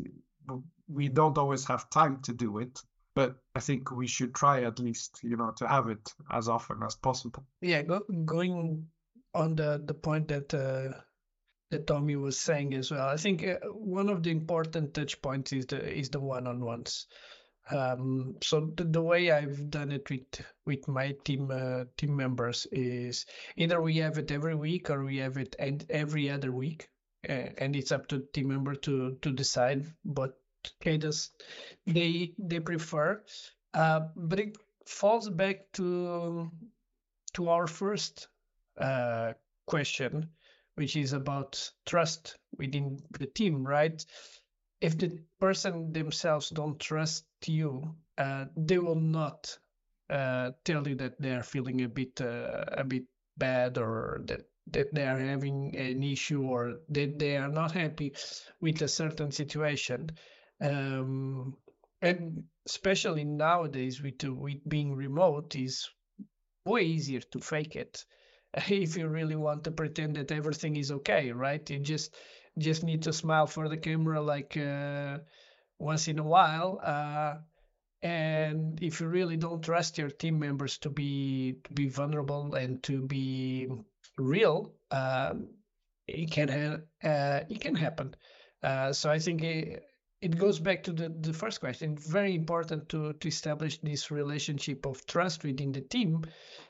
[0.88, 2.82] we don't always have time to do it
[3.14, 6.82] but I think we should try at least, you know, to have it as often
[6.84, 7.44] as possible.
[7.62, 8.88] Yeah, go, going
[9.34, 10.98] on the the point that uh,
[11.72, 13.08] that Tommy was saying as well.
[13.08, 16.64] I think uh, one of the important touch points is the is the one on
[16.64, 17.08] ones.
[17.70, 22.68] Um, so the, the, way I've done it with with my team uh, team members
[22.72, 25.56] is either we have it every week or we have it
[25.90, 26.90] every other week,
[27.24, 30.38] and it's up to team member to to decide what
[30.82, 31.32] cadence
[31.88, 33.24] they they prefer.
[33.74, 36.52] Uh, but it falls back to
[37.34, 38.28] to our first
[38.78, 39.32] uh,
[39.66, 40.30] question,
[40.82, 44.06] which is about trust within the team, right?
[44.82, 49.58] if the person themselves don't trust you, uh, they will not
[50.10, 53.04] uh, tell you that they are feeling a bit uh, a bit
[53.38, 58.14] bad or that that they are having an issue or that they are not happy
[58.60, 60.10] with a certain situation.
[60.60, 61.58] Um,
[62.02, 65.90] and especially nowadays with with being remote is
[66.66, 68.04] way easier to fake it
[68.70, 71.70] if you really want to pretend that everything is okay right?
[71.70, 72.16] You just
[72.58, 75.20] just need to smile for the camera like uh,
[75.80, 77.36] once in a while uh,
[78.02, 82.82] and if you really don't trust your team members to be to be vulnerable and
[82.84, 83.68] to be
[84.18, 85.48] real um,
[86.08, 88.16] it can ha- uh, it can happen.
[88.64, 89.84] Uh, so i think it,
[90.22, 91.98] it goes back to the, the first question.
[91.98, 96.24] Very important to, to establish this relationship of trust within the team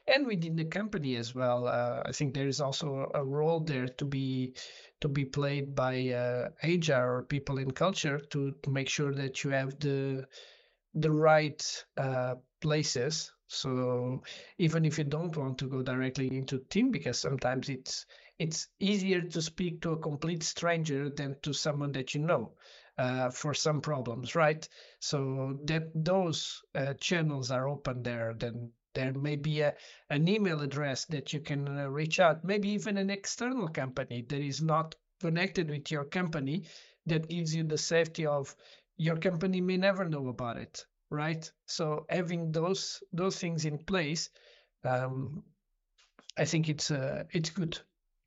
[0.07, 1.67] and within the company as well.
[1.67, 4.53] Uh, I think there is also a role there to be
[5.01, 9.43] to be played by uh, HR or people in culture to, to make sure that
[9.43, 10.25] you have the
[10.93, 13.31] the right uh, places.
[13.47, 14.23] So
[14.59, 18.05] even if you don't want to go directly into team, because sometimes it's
[18.39, 22.53] it's easier to speak to a complete stranger than to someone that you know
[23.01, 24.67] uh, for some problems, right?
[24.99, 29.73] So that those uh, channels are open there, then there may be a,
[30.11, 34.39] an email address that you can uh, reach out, maybe even an external company that
[34.39, 36.65] is not connected with your company
[37.07, 38.55] that gives you the safety of
[38.97, 41.51] your company may never know about it, right?
[41.65, 44.29] So having those those things in place,
[44.83, 45.43] um,
[46.37, 47.79] I think it's uh, it's good,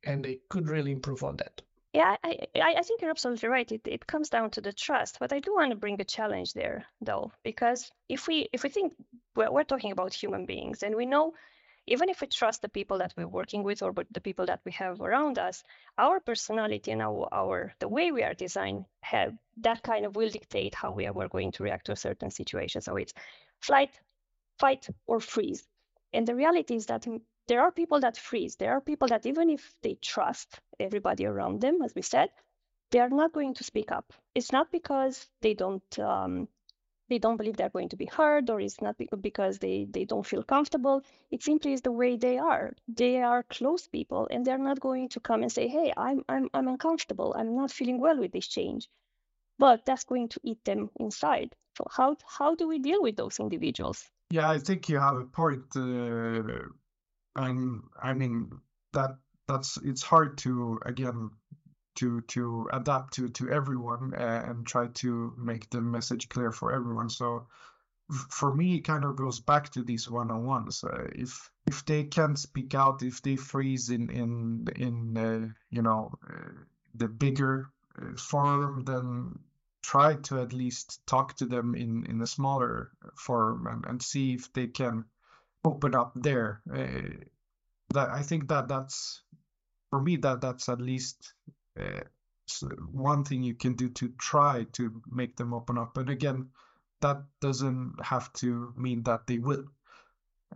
[0.03, 1.61] and they could really improve on that.
[1.95, 3.71] Yeah, I, I, think you're absolutely right.
[3.71, 6.51] It, it comes down to the trust, but I do want to bring a challenge
[6.51, 8.93] there, though, because if we if we think
[9.33, 11.33] we're, we're talking about human beings, and we know
[11.87, 14.73] even if we trust the people that we're working with or the people that we
[14.73, 15.63] have around us,
[15.97, 20.29] our personality and our, our the way we are designed have that kind of will
[20.29, 22.81] dictate how we are we're going to react to a certain situation.
[22.81, 23.13] So it's
[23.61, 23.97] flight,
[24.59, 25.65] fight, or freeze.
[26.11, 27.07] And the reality is that
[27.47, 28.55] there are people that freeze.
[28.55, 32.29] There are people that even if they trust everybody around them, as we said,
[32.91, 34.13] they are not going to speak up.
[34.33, 36.47] It's not because they don't um,
[37.09, 40.25] they don't believe they're going to be heard, or it's not because they they don't
[40.25, 41.03] feel comfortable.
[41.29, 42.73] It simply is the way they are.
[42.87, 46.49] They are close people, and they're not going to come and say, "Hey, I'm I'm
[46.53, 47.35] I'm uncomfortable.
[47.37, 48.89] I'm not feeling well with this change."
[49.59, 51.55] But that's going to eat them inside.
[51.77, 54.09] So how how do we deal with those individuals?
[54.31, 55.65] Yeah, I think you have a point.
[55.75, 56.69] Uh
[57.35, 58.59] and I mean
[58.93, 59.17] that
[59.47, 61.31] that's it's hard to again
[61.95, 66.73] to to adapt to to everyone uh, and try to make the message clear for
[66.73, 67.09] everyone.
[67.09, 67.47] So
[68.29, 70.83] for me, it kind of goes back to these one-on-ones.
[70.83, 75.81] Uh, if if they can't speak out, if they freeze in in in uh, you
[75.81, 76.51] know uh,
[76.93, 77.69] the bigger
[78.17, 79.39] forum, then
[79.81, 84.33] try to at least talk to them in in a smaller forum and, and see
[84.33, 85.05] if they can
[85.65, 86.61] open up there.
[86.71, 87.25] Uh,
[87.93, 89.21] that I think that that's
[89.89, 91.33] for me that that's at least
[91.79, 92.01] uh,
[92.91, 95.93] one thing you can do to try to make them open up.
[95.93, 96.49] But again,
[97.01, 99.65] that doesn't have to mean that they will.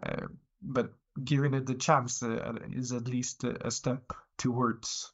[0.02, 0.28] Uh,
[0.62, 0.94] but
[1.24, 5.12] giving it the chance uh, is at least a, a step towards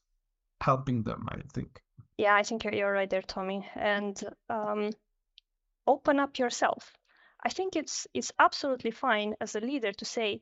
[0.61, 1.27] helping them.
[1.29, 1.81] I think.
[2.17, 3.67] Yeah, I think you're right there, Tommy.
[3.75, 4.91] And um,
[5.85, 6.93] open up yourself.
[7.45, 10.41] I think it's it's absolutely fine as a leader to say,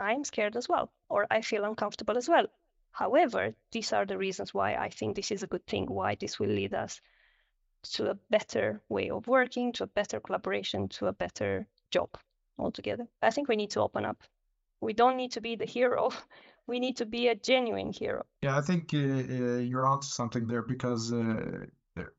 [0.00, 2.46] I'm scared as well, or I feel uncomfortable as well.
[2.90, 6.40] However, these are the reasons why I think this is a good thing, why this
[6.40, 7.00] will lead us
[7.94, 12.10] to a better way of working, to a better collaboration, to a better job
[12.58, 13.06] altogether.
[13.22, 14.22] I think we need to open up.
[14.80, 16.10] We don't need to be the hero.
[16.68, 18.24] We need to be a genuine hero.
[18.42, 21.66] Yeah, I think uh, uh, you're onto something there because uh,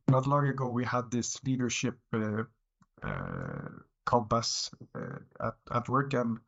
[0.09, 2.43] not long ago we had this leadership uh,
[3.01, 3.69] uh,
[4.05, 6.39] compass uh, at, at work and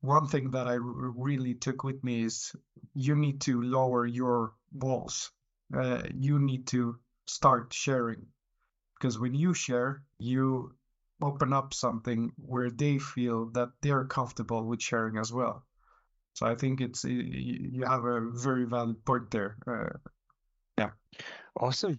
[0.00, 2.54] one thing that I really took with me is
[2.94, 5.32] you need to lower your walls.
[5.76, 8.26] Uh, you need to start sharing
[8.98, 10.74] because when you share, you
[11.20, 15.64] open up something where they feel that they're comfortable with sharing as well.
[16.34, 19.56] So I think it's you have a very valid point there.
[19.66, 20.10] Uh,
[20.78, 20.90] yeah.
[21.56, 21.98] Awesome.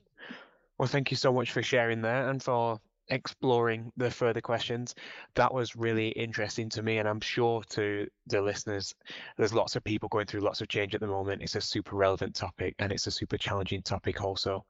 [0.77, 2.79] Well, thank you so much for sharing there and for
[3.10, 4.95] exploring the further questions.
[5.36, 8.93] That was really interesting to me, and I'm sure to the listeners,
[9.38, 11.41] there's lots of people going through lots of change at the moment.
[11.41, 14.66] It's a super relevant topic, and it's a super challenging topic also.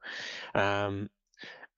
[0.54, 1.08] Um,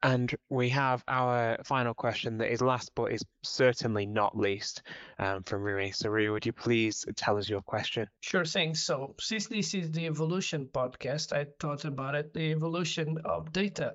[0.02, 4.82] And we have our final question that is last but is certainly not least
[5.20, 5.92] um, from Rui.
[5.92, 8.08] So, Rui, would you please tell us your question?
[8.20, 8.74] Sure thing.
[8.74, 13.94] So, since this is the evolution podcast, I thought about it the evolution of data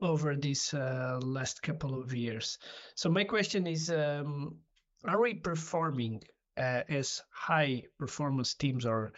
[0.00, 2.58] over these uh, last couple of years.
[2.94, 4.56] So, my question is um,
[5.04, 6.22] Are we performing
[6.56, 9.12] uh, as high performance teams or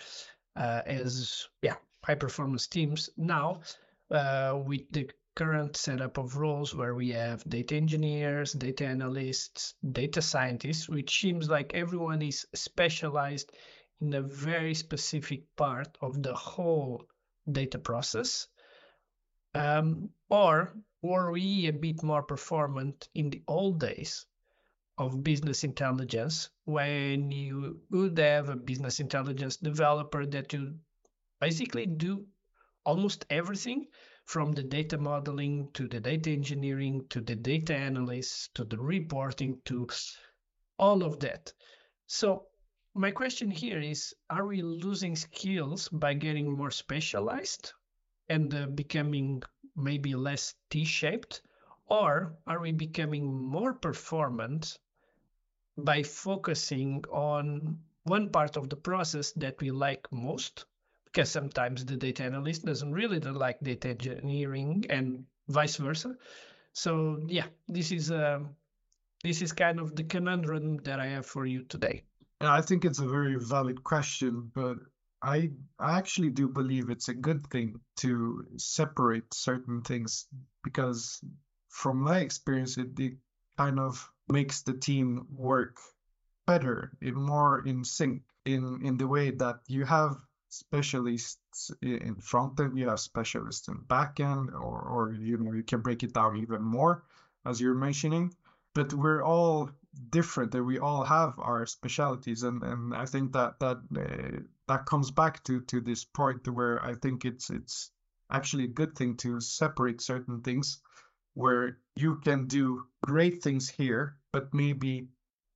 [0.57, 3.61] uh, as, yeah, high performance teams now
[4.11, 10.23] uh, with the current setup of roles where we have data engineers, data analysts, data
[10.23, 13.51] scientists, which seems like everyone is specialized
[14.01, 17.05] in a very specific part of the whole
[17.51, 18.47] data process.
[19.55, 24.27] Um, or were we a bit more performant in the old days
[24.97, 30.75] of business intelligence when you would have a business intelligence developer that you
[31.41, 32.25] basically do
[32.85, 33.87] almost everything
[34.25, 39.61] from the data modeling to the data engineering to the data analysts to the reporting
[39.65, 39.87] to
[40.79, 41.53] all of that.
[42.07, 42.47] So
[42.95, 47.73] my question here is are we losing skills by getting more specialized
[48.29, 49.43] and uh, becoming
[49.77, 51.43] maybe less t-shaped
[51.87, 54.79] or are we becoming more performant
[55.77, 60.65] by focusing on one part of the process that we like most
[61.15, 66.17] because sometimes the data analyst doesn't really like data engineering and vice versa.
[66.73, 68.57] So yeah, this is um,
[69.23, 72.03] this is kind of the conundrum that I have for you today.
[72.41, 74.79] I think it's a very valid question, but
[75.23, 80.27] I I actually do believe it's a good thing to separate certain things
[80.65, 81.23] because
[81.69, 83.15] from my experience, it, it
[83.57, 85.77] kind of makes the team work
[86.45, 90.17] better, in more in sync, in in the way that you have
[90.55, 95.63] specialists in front end, you have specialists in back end, or, or you know, you
[95.63, 97.05] can break it down even more,
[97.45, 98.35] as you're mentioning.
[98.75, 99.71] But we're all
[100.11, 104.87] different, and we all have our specialties, and, and I think that that uh, that
[104.87, 107.91] comes back to to this point where I think it's it's
[108.31, 110.81] actually a good thing to separate certain things
[111.35, 115.09] where you can do great things here, but maybe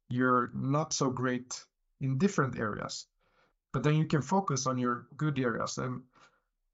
[0.08, 1.64] you're not so great
[2.00, 3.06] in different areas
[3.72, 5.78] but then you can focus on your good areas.
[5.78, 6.02] And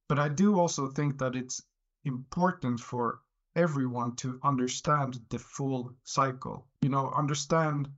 [0.08, 1.62] but i do also think that it's
[2.04, 3.20] important for
[3.56, 7.88] everyone to understand the full cycle you know understand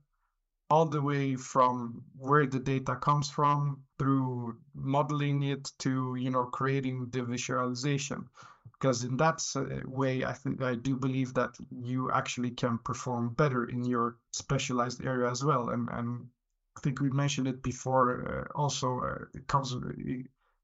[0.69, 6.43] all the way from where the data comes from through modeling it to you know
[6.43, 8.27] creating the visualization.
[8.73, 9.41] Because in that
[9.87, 15.03] way i think i do believe that you actually can perform better in your specialized
[15.05, 15.69] area as well.
[15.69, 16.27] And and
[16.77, 18.47] I think we mentioned it before.
[18.55, 19.75] Uh, also, uh, comes.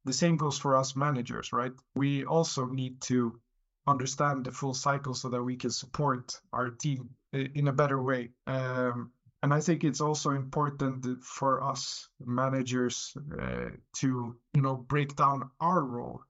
[0.05, 1.72] The same goes for us managers, right?
[1.95, 3.39] We also need to
[3.88, 8.32] understand the full cycle so that we can support our team in a better way.
[8.45, 9.11] Um,
[9.41, 15.49] and I think it's also important for us managers uh, to, you know, break down
[15.59, 16.22] our role,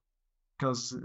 [0.58, 0.96] because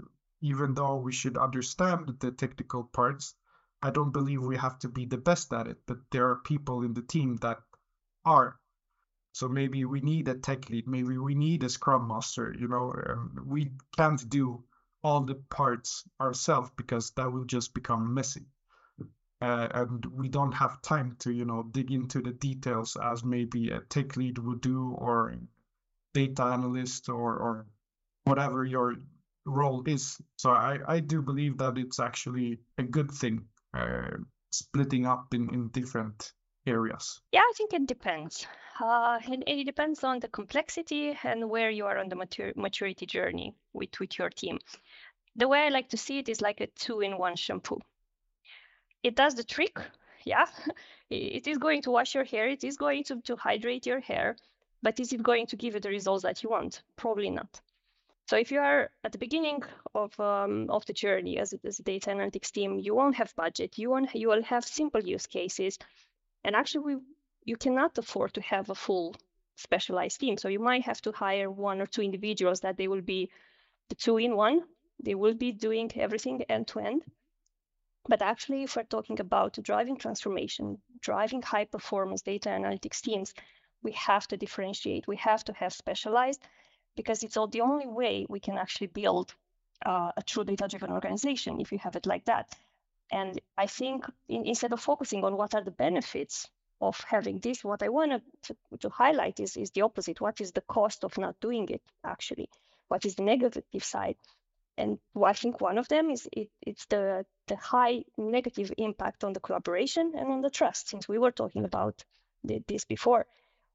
[0.41, 3.35] even though we should understand the technical parts,
[3.81, 5.77] I don't believe we have to be the best at it.
[5.85, 7.59] But there are people in the team that
[8.25, 8.59] are
[9.31, 12.55] so maybe we need a tech lead, maybe we need a scrum master.
[12.57, 14.63] You know, um, we can't do
[15.03, 18.45] all the parts ourselves because that will just become messy.
[19.41, 23.69] Uh, and we don't have time to, you know, dig into the details as maybe
[23.69, 25.33] a tech lead would do, or
[26.13, 27.65] data analyst, or or
[28.25, 28.95] whatever your
[29.45, 30.19] role is.
[30.35, 34.17] So I I do believe that it's actually a good thing, uh,
[34.51, 36.33] splitting up in in different
[36.65, 37.21] areas.
[37.31, 38.47] Yeah, I think it depends.
[38.79, 43.05] Uh, and, it depends on the complexity and where you are on the matur- maturity
[43.05, 44.59] journey with, with your team.
[45.35, 47.79] The way I like to see it is like a two in one shampoo.
[49.03, 49.79] It does the trick,
[50.25, 50.47] yeah.
[51.09, 54.35] it is going to wash your hair, it is going to, to hydrate your hair,
[54.81, 56.81] but is it going to give you the results that you want?
[56.95, 57.61] Probably not.
[58.29, 59.63] So if you are at the beginning
[59.95, 63.79] of um, of the journey as as a data analytics team, you won't have budget.
[63.79, 64.13] You won't.
[64.13, 65.79] You will have simple use cases,
[66.43, 67.01] and actually, we
[67.45, 69.15] you cannot afford to have a full
[69.55, 70.37] specialized team.
[70.37, 73.29] So you might have to hire one or two individuals that they will be
[73.89, 74.63] the two in one.
[75.03, 77.03] They will be doing everything end to end.
[78.07, 83.33] But actually, if we're talking about driving transformation, driving high performance data analytics teams,
[83.83, 85.07] we have to differentiate.
[85.07, 86.41] We have to have specialized
[86.95, 89.33] because it's all the only way we can actually build
[89.85, 92.53] uh, a true data driven organization if you have it like that.
[93.11, 96.47] And I think in, instead of focusing on what are the benefits
[96.81, 100.21] of having this, what I wanted to, to highlight is, is the opposite.
[100.21, 102.49] What is the cost of not doing it, actually?
[102.87, 104.15] What is the negative side?
[104.79, 109.33] and I think one of them is it, it's the the high negative impact on
[109.33, 110.89] the collaboration and on the trust.
[110.89, 111.75] Since we were talking mm-hmm.
[111.75, 112.03] about
[112.67, 113.25] this before,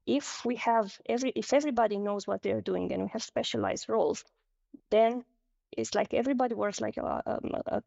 [0.07, 4.23] if we have every if everybody knows what they're doing and we have specialized roles,
[4.89, 5.23] then
[5.71, 7.37] it's like everybody works like a, a,
[7.77, 7.83] a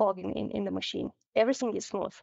[0.00, 1.08] cog in, in, in the machine.
[1.34, 2.14] Everything is smooth.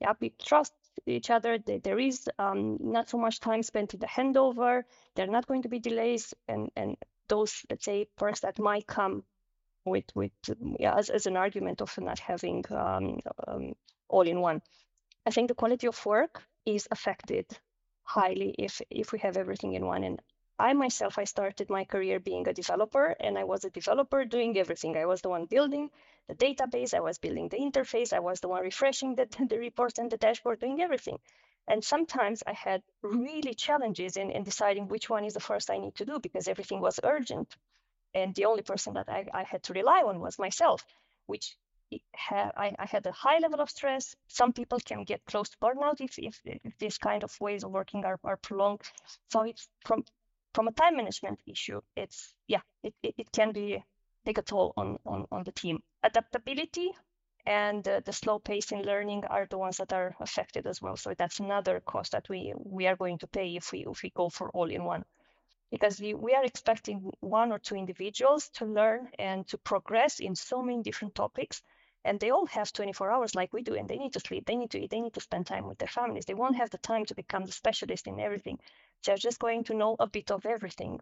[0.00, 0.74] Yeah, we trust
[1.06, 1.58] each other.
[1.58, 4.82] There is um, not so much time spent in the handover.
[5.14, 6.96] There are not going to be delays, and and
[7.28, 9.24] those let's say perks that might come
[9.84, 10.32] with with
[10.78, 13.74] yeah, as, as an argument of not having um, um,
[14.08, 14.62] all in one.
[15.26, 17.46] I think the quality of work is affected
[18.02, 20.04] highly if if we have everything in one.
[20.04, 20.22] And
[20.60, 24.56] I myself, I started my career being a developer, and I was a developer doing
[24.58, 24.96] everything.
[24.96, 25.90] I was the one building
[26.28, 29.98] the database, I was building the interface, I was the one refreshing the, the reports
[29.98, 31.18] and the dashboard, doing everything.
[31.66, 35.78] And sometimes I had really challenges in, in deciding which one is the first I
[35.78, 37.56] need to do because everything was urgent
[38.14, 40.84] and the only person that I, I had to rely on was myself,
[41.26, 41.56] which
[42.14, 44.14] had, I, I, had a high level of stress.
[44.28, 47.70] Some people can get close to burnout if, if, if this kind of ways of
[47.70, 48.82] working are, are prolonged.
[49.28, 50.04] So it's from
[50.54, 53.82] from a time management issue, it's yeah, it, it, it can be
[54.24, 55.82] take a toll on, on, on the team.
[56.02, 56.90] Adaptability
[57.46, 60.96] and uh, the slow pace in learning are the ones that are affected as well.
[60.96, 64.10] So that's another cost that we we are going to pay if we if we
[64.10, 65.04] go for all in one
[65.70, 70.34] because we, we are expecting one or two individuals to learn and to progress in
[70.34, 71.62] so many different topics
[72.04, 74.56] and they all have 24 hours like we do and they need to sleep they
[74.56, 76.24] need to eat they need to spend time with their families.
[76.24, 78.58] They won't have the time to become the specialist in everything.
[79.04, 81.00] They're just going to know a bit of everything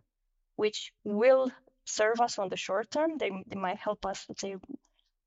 [0.57, 1.51] which will
[1.85, 3.17] serve us on the short term.
[3.17, 4.57] They, they might help us say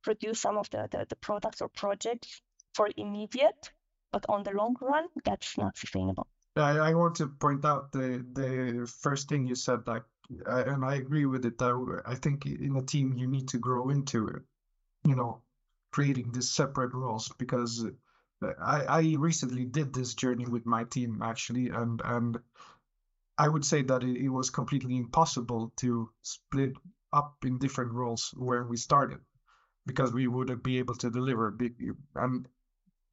[0.03, 2.41] produce some of the, the, the products or projects
[2.73, 3.71] for immediate
[4.11, 6.27] but on the long run that's not sustainable.
[6.55, 10.03] I, I want to point out the the first thing you said, like,
[10.45, 11.57] and I agree with it.
[11.57, 14.41] That I think in a team you need to grow into it,
[15.05, 15.41] you know,
[15.91, 17.85] creating these separate roles because
[18.43, 22.39] uh, I I recently did this journey with my team actually, and and
[23.37, 26.73] I would say that it, it was completely impossible to split
[27.13, 29.19] up in different roles where we started
[29.85, 31.57] because we wouldn't be able to deliver.
[32.15, 32.47] And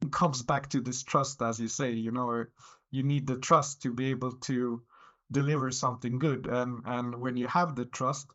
[0.01, 2.45] it comes back to this trust as you say you know
[2.91, 4.83] you need the trust to be able to
[5.31, 6.47] deliver something good.
[6.47, 8.27] And and when you have the trust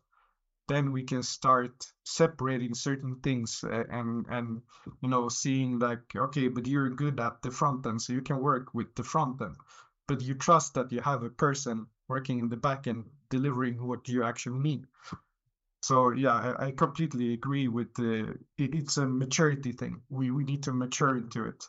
[0.66, 4.62] then we can start separating certain things uh, and and
[5.02, 8.38] you know seeing like okay but you're good at the front end so you can
[8.38, 9.56] work with the front end.
[10.06, 14.08] But you trust that you have a person working in the back end delivering what
[14.08, 14.86] you actually need
[15.82, 20.02] so yeah i, I completely agree with the it, it's a maturity thing.
[20.08, 21.64] We we need to mature into it.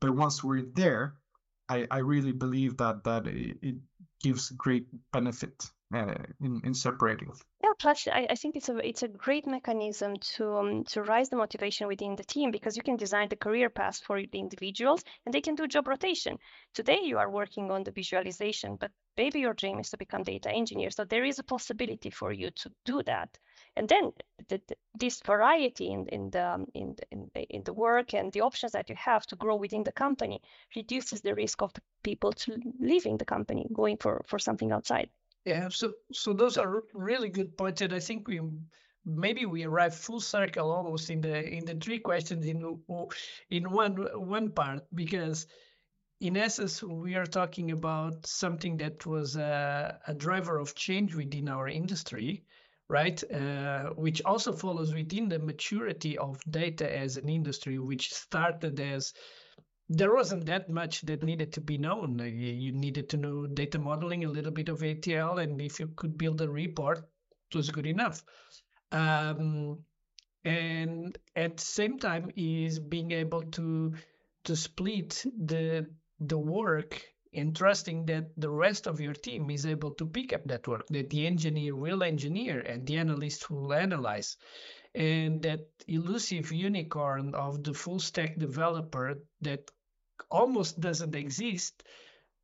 [0.00, 1.14] But once we're there
[1.68, 3.76] I, I really believe that that it
[4.22, 7.32] gives great benefit uh, in in separating.
[7.62, 11.28] Yeah, plus I, I think it's a it's a great mechanism to um, to rise
[11.28, 15.04] the motivation within the team because you can design the career path for the individuals
[15.24, 16.38] and they can do job rotation.
[16.74, 20.50] Today you are working on the visualization, but maybe your dream is to become data
[20.50, 20.90] engineer.
[20.90, 23.38] So there is a possibility for you to do that
[23.76, 24.12] and then
[24.48, 28.32] the, the, this variety in, in the um, in in the, in the work and
[28.32, 30.42] the options that you have to grow within the company
[30.74, 35.08] reduces the risk of the people to leaving the company going for for something outside
[35.44, 38.40] yeah so so those are really good points and i think we
[39.06, 42.78] maybe we arrive full circle almost in the in the three questions in
[43.50, 45.46] in one one part because
[46.20, 51.48] in essence we are talking about something that was a, a driver of change within
[51.48, 52.44] our industry
[52.90, 53.22] right?
[53.32, 59.14] Uh, which also follows within the maturity of data as an industry, which started as
[59.92, 62.20] there wasn't that much that needed to be known.
[62.20, 66.16] You needed to know data modeling, a little bit of ETL, and if you could
[66.16, 66.98] build a report,
[67.50, 68.22] it was good enough.
[68.92, 69.80] Um,
[70.44, 73.94] and at the same time, is being able to
[74.44, 75.86] to split the
[76.20, 77.02] the work
[77.34, 80.86] and trusting that the rest of your team is able to pick up that work,
[80.90, 84.36] that the engineer will engineer and the analyst will analyze.
[84.94, 89.70] And that elusive unicorn of the full stack developer that
[90.30, 91.82] almost doesn't exist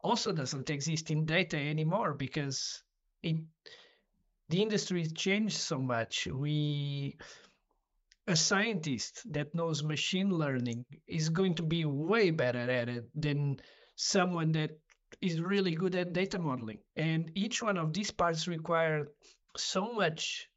[0.06, 2.82] also doesn't exist in data anymore because
[3.22, 3.36] it,
[4.48, 6.26] the industry changed so much.
[6.26, 7.16] We
[8.28, 13.60] a scientist that knows machine learning is going to be way better at it than
[13.96, 14.70] someone that
[15.20, 16.78] is really good at data modeling.
[16.96, 19.08] And each one of these parts require
[19.56, 20.48] so much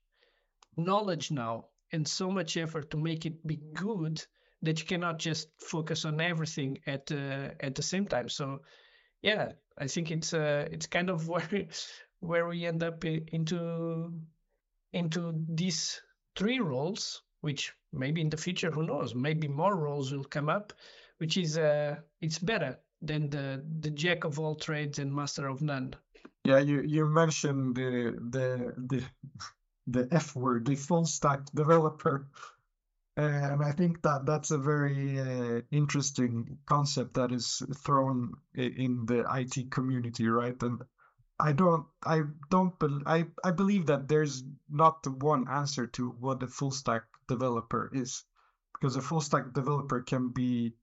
[0.78, 4.26] knowledge now and so much effort to make it be good
[4.62, 8.30] that you cannot just focus on everything at uh, at the same time.
[8.30, 8.62] So,
[9.22, 11.68] yeah, I think it's uh, it's kind of where
[12.20, 14.14] where we end up into
[14.94, 16.02] into these
[16.36, 20.74] three roles, which maybe in the future, who knows, maybe more roles will come up,
[21.18, 25.62] which is uh, it's better than the the jack of all trades and master of
[25.62, 25.94] none.
[26.44, 29.04] Yeah, you you mentioned the the the
[29.88, 32.28] the F word, the full stack developer.
[33.20, 39.26] And I think that that's a very uh, interesting concept that is thrown in the
[39.30, 40.56] IT community, right?
[40.64, 40.82] And
[41.38, 46.44] I don't, I don't, be, I, I believe that there's not one answer to what
[46.44, 48.24] a full stack developer is,
[48.74, 50.76] because a full stack developer can be,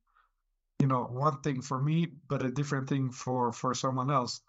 [0.78, 4.42] you know, one thing for me, but a different thing for for someone else.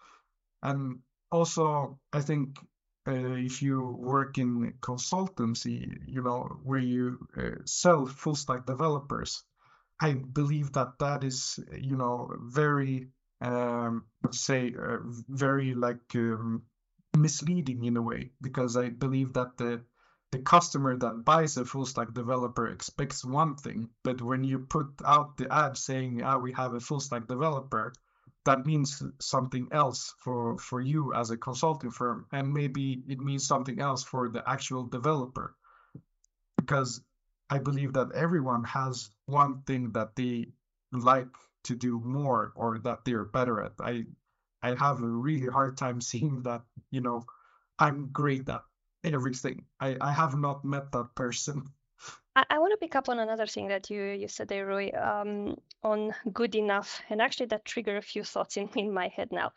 [0.62, 1.00] And
[1.32, 2.60] also, I think
[3.08, 9.44] uh, if you work in consultancy, you know, where you uh, sell full stack developers,
[10.00, 13.08] I believe that that is, you know, very,
[13.42, 14.98] um, let's say, uh,
[15.30, 16.64] very like um,
[17.16, 19.82] misleading in a way, because I believe that the
[20.32, 24.88] the customer that buys a full stack developer expects one thing, but when you put
[25.06, 27.94] out the ad saying, "Ah, we have a full stack developer,"
[28.48, 33.46] that means something else for for you as a consulting firm and maybe it means
[33.46, 35.54] something else for the actual developer.
[36.56, 37.02] Because
[37.50, 40.48] i believe that everyone has one thing that they
[40.92, 41.34] like
[41.64, 43.74] to do more or that they're better at.
[43.82, 44.06] I
[44.64, 47.26] i have a really hard time seeing that you know
[47.78, 48.64] i'm great at
[49.04, 49.66] everything.
[49.80, 51.68] I i have not met that person
[52.38, 54.92] I, I want to pick up on another thing that you you said there, Rui,
[54.92, 59.32] um, on good enough, and actually that triggered a few thoughts in, in my head
[59.32, 59.54] now.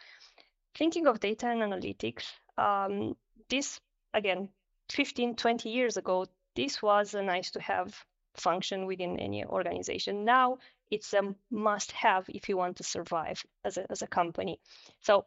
[0.74, 2.24] Thinking of data and analytics,
[2.56, 3.16] um,
[3.50, 3.80] this
[4.14, 4.48] again,
[4.88, 6.24] 15, 20 years ago,
[6.56, 7.94] this was a nice to have
[8.34, 10.24] function within any organization.
[10.24, 10.58] Now
[10.90, 14.58] it's a must have if you want to survive as a, as a company.
[15.00, 15.26] So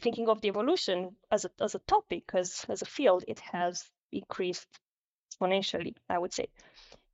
[0.00, 3.84] thinking of the evolution as a, as a topic, as, as a field, it has
[4.12, 4.66] increased
[5.26, 6.48] exponentially, I would say.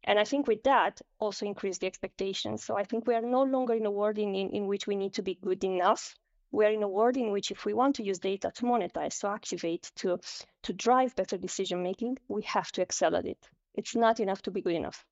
[0.04, 2.64] And I think with that also increase the expectations.
[2.64, 4.96] So I think we are no longer in a world in, in, in which we
[4.96, 6.16] need to be good enough.
[6.50, 9.20] We are in a world in which if we want to use data to monetize,
[9.20, 10.18] to activate, to
[10.64, 13.38] to drive better decision making, we have to excel at it.
[13.74, 15.06] It's not enough to be good enough.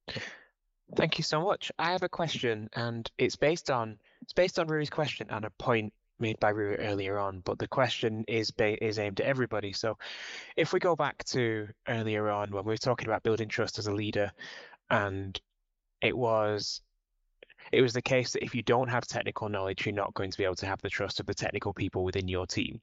[0.96, 1.72] Thank you so much.
[1.78, 5.51] I have a question, and it's based on it's based on Rui's question and a
[5.51, 9.72] point made by Rui earlier on, but the question is is aimed at everybody.
[9.72, 9.98] So,
[10.56, 13.86] if we go back to earlier on when we were talking about building trust as
[13.86, 14.32] a leader,
[14.90, 15.40] and
[16.02, 16.82] it was
[17.72, 20.38] it was the case that if you don't have technical knowledge, you're not going to
[20.38, 22.80] be able to have the trust of the technical people within your team.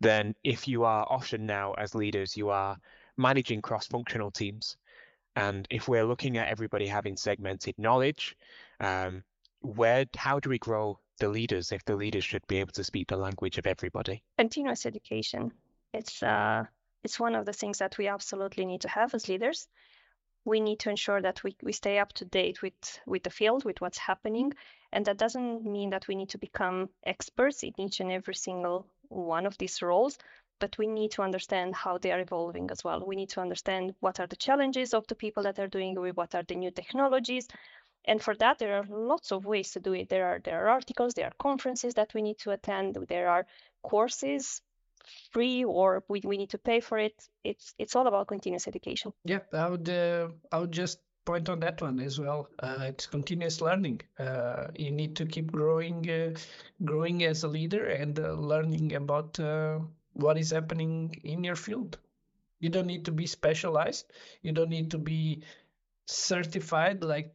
[0.00, 2.76] Then, if you are often now as leaders, you are
[3.16, 4.76] managing cross-functional teams,
[5.36, 8.36] and if we're looking at everybody having segmented knowledge,
[8.80, 9.22] um,
[9.60, 13.08] where how do we grow the leaders if the leaders should be able to speak
[13.08, 14.22] the language of everybody?
[14.38, 15.52] Continuous education.
[15.92, 16.64] It's uh,
[17.04, 19.68] it's one of the things that we absolutely need to have as leaders
[20.44, 23.64] we need to ensure that we, we stay up to date with with the field
[23.64, 24.52] with what's happening
[24.92, 28.86] and that doesn't mean that we need to become experts in each and every single
[29.08, 30.18] one of these roles
[30.58, 33.94] but we need to understand how they are evolving as well we need to understand
[34.00, 36.70] what are the challenges of the people that are doing it what are the new
[36.70, 37.46] technologies
[38.04, 40.70] and for that there are lots of ways to do it there are there are
[40.70, 43.46] articles there are conferences that we need to attend there are
[43.82, 44.62] courses
[45.30, 47.14] free or we, we need to pay for it.
[47.44, 49.12] It's it's all about continuous education.
[49.24, 52.48] Yeah, I would uh, I would just point on that one as well.
[52.58, 54.00] Uh, it's continuous learning.
[54.18, 56.34] Uh, you need to keep growing, uh,
[56.84, 59.78] growing as a leader and uh, learning about uh,
[60.14, 61.98] what is happening in your field.
[62.58, 64.12] You don't need to be specialized.
[64.42, 65.42] You don't need to be
[66.06, 67.34] certified like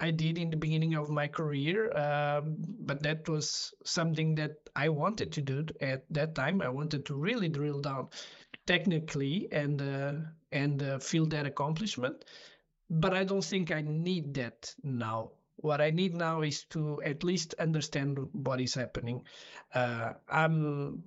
[0.00, 4.88] I did in the beginning of my career, um, but that was something that I
[4.88, 6.60] wanted to do at that time.
[6.62, 8.08] I wanted to really drill down
[8.66, 10.14] technically and uh,
[10.50, 12.24] and uh, feel that accomplishment.
[12.90, 15.32] But I don't think I need that now.
[15.56, 19.24] What I need now is to at least understand what is happening.
[19.72, 21.02] Uh, I'm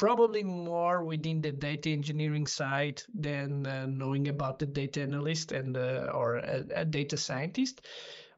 [0.00, 5.76] probably more within the data engineering side than uh, knowing about the data analyst and
[5.76, 7.82] uh, or a, a, data scientist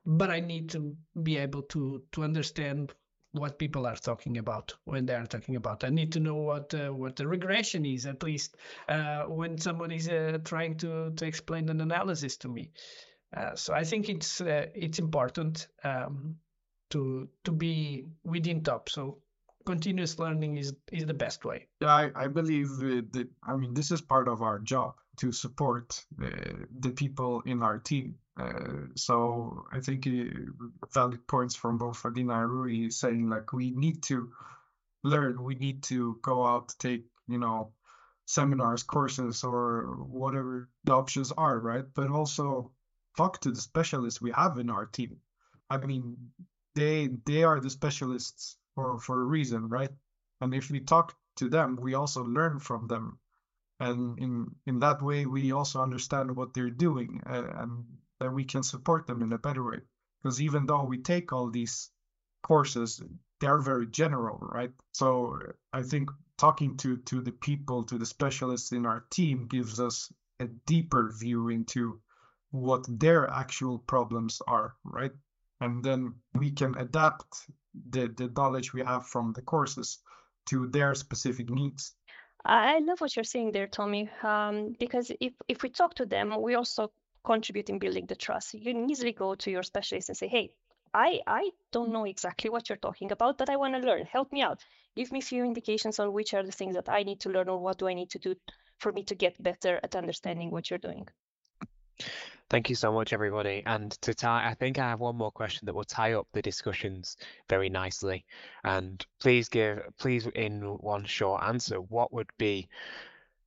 [0.04, 2.92] but i need to be able to to understand
[3.30, 5.84] what people are talking about when they are talking about.
[5.84, 8.56] I need to know what uh, what the regression is at least
[8.88, 12.72] uh, when someone is uh, trying to to explain an analysis to me.
[13.34, 16.36] Uh, so i think it's it's important um,
[16.90, 18.90] to to be within top.
[18.90, 19.21] So
[19.64, 21.68] continuous learning is is the best way.
[21.80, 26.04] Yeah, I, I believe that I mean this is part of our job to support
[26.22, 26.28] uh,
[26.80, 28.16] the people in our team.
[28.40, 30.12] Uh, so I think uh,
[30.94, 34.30] valid points from both Adina and Rui saying like we need to
[35.04, 37.72] learn, we need to go out, take you know
[38.26, 41.84] seminars, courses, or whatever the options are, right?
[41.94, 42.72] But also
[43.16, 45.18] talk to the specialists we have in our team.
[45.68, 46.16] I mean,
[46.74, 49.90] they they are the specialists for for a reason, right?
[50.40, 53.18] And if we talk to them, we also learn from them,
[53.80, 57.84] and in in that way, we also understand what they're doing, uh, and
[58.20, 59.80] then we can support them in a better way.
[60.22, 61.90] Because even though we take all these
[62.42, 63.02] courses,
[63.40, 64.72] they're very general, right?
[64.92, 65.38] So
[65.72, 70.12] I think talking to to the people, to the specialists in our team, gives us
[70.40, 72.00] a deeper view into
[72.50, 75.12] what their actual problems are, right?
[75.60, 77.48] And then we can adapt
[77.90, 79.98] the, the knowledge we have from the courses
[80.46, 81.94] to their specific needs.
[82.44, 86.34] I love what you're saying there, Tommy, um, because if, if we talk to them,
[86.42, 86.92] we also
[87.24, 88.54] contribute in building the trust.
[88.54, 90.50] You can easily go to your specialist and say, hey,
[90.92, 94.04] I, I don't know exactly what you're talking about, but I want to learn.
[94.04, 94.60] Help me out.
[94.96, 97.48] Give me a few indications on which are the things that I need to learn
[97.48, 98.34] or what do I need to do
[98.78, 101.06] for me to get better at understanding what you're doing.
[102.52, 103.62] Thank you so much, everybody.
[103.64, 106.42] And to tie, I think I have one more question that will tie up the
[106.42, 107.16] discussions
[107.48, 108.26] very nicely.
[108.62, 112.68] And please give, please, in one short answer, what would be,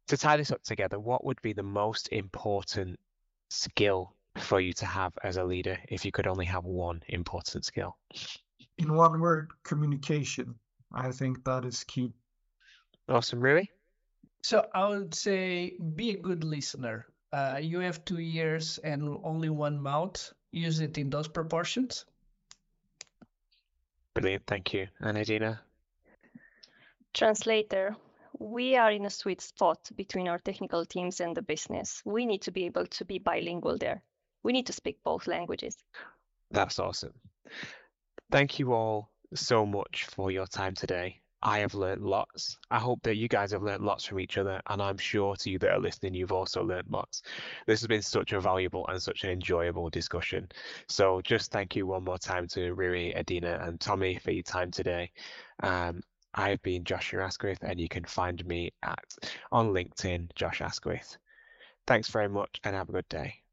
[0.07, 2.99] to tie this up together, what would be the most important
[3.49, 7.63] skill for you to have as a leader if you could only have one important
[7.63, 7.97] skill?
[8.79, 10.55] In one word, communication.
[10.91, 12.11] I think that is key.
[13.07, 13.65] Awesome, Rui?
[14.41, 17.05] So I would say be a good listener
[17.35, 22.05] uh, you have two ears and only one mouth, use it in those proportions.
[24.13, 24.87] Brilliant, thank you.
[25.01, 25.59] And Adina?
[27.13, 27.97] Translator.
[28.39, 32.01] We are in a sweet spot between our technical teams and the business.
[32.05, 34.01] We need to be able to be bilingual there.
[34.43, 35.75] We need to speak both languages.
[36.51, 37.13] That's awesome.
[38.31, 41.19] Thank you all so much for your time today.
[41.45, 42.57] I have learned lots.
[42.71, 45.49] I hope that you guys have learned lots from each other, and I'm sure to
[45.51, 47.21] you that are listening, you've also learned lots.
[47.67, 50.49] This has been such a valuable and such an enjoyable discussion.
[50.89, 54.71] So, just thank you one more time to Rui, Adina, and Tommy for your time
[54.71, 55.11] today.
[55.61, 56.01] Um,
[56.33, 59.15] I've been Joshua Asquith, and you can find me at
[59.51, 61.15] on LinkedIn, Josh Asquith.
[61.85, 63.44] Thanks very much, and have a good day.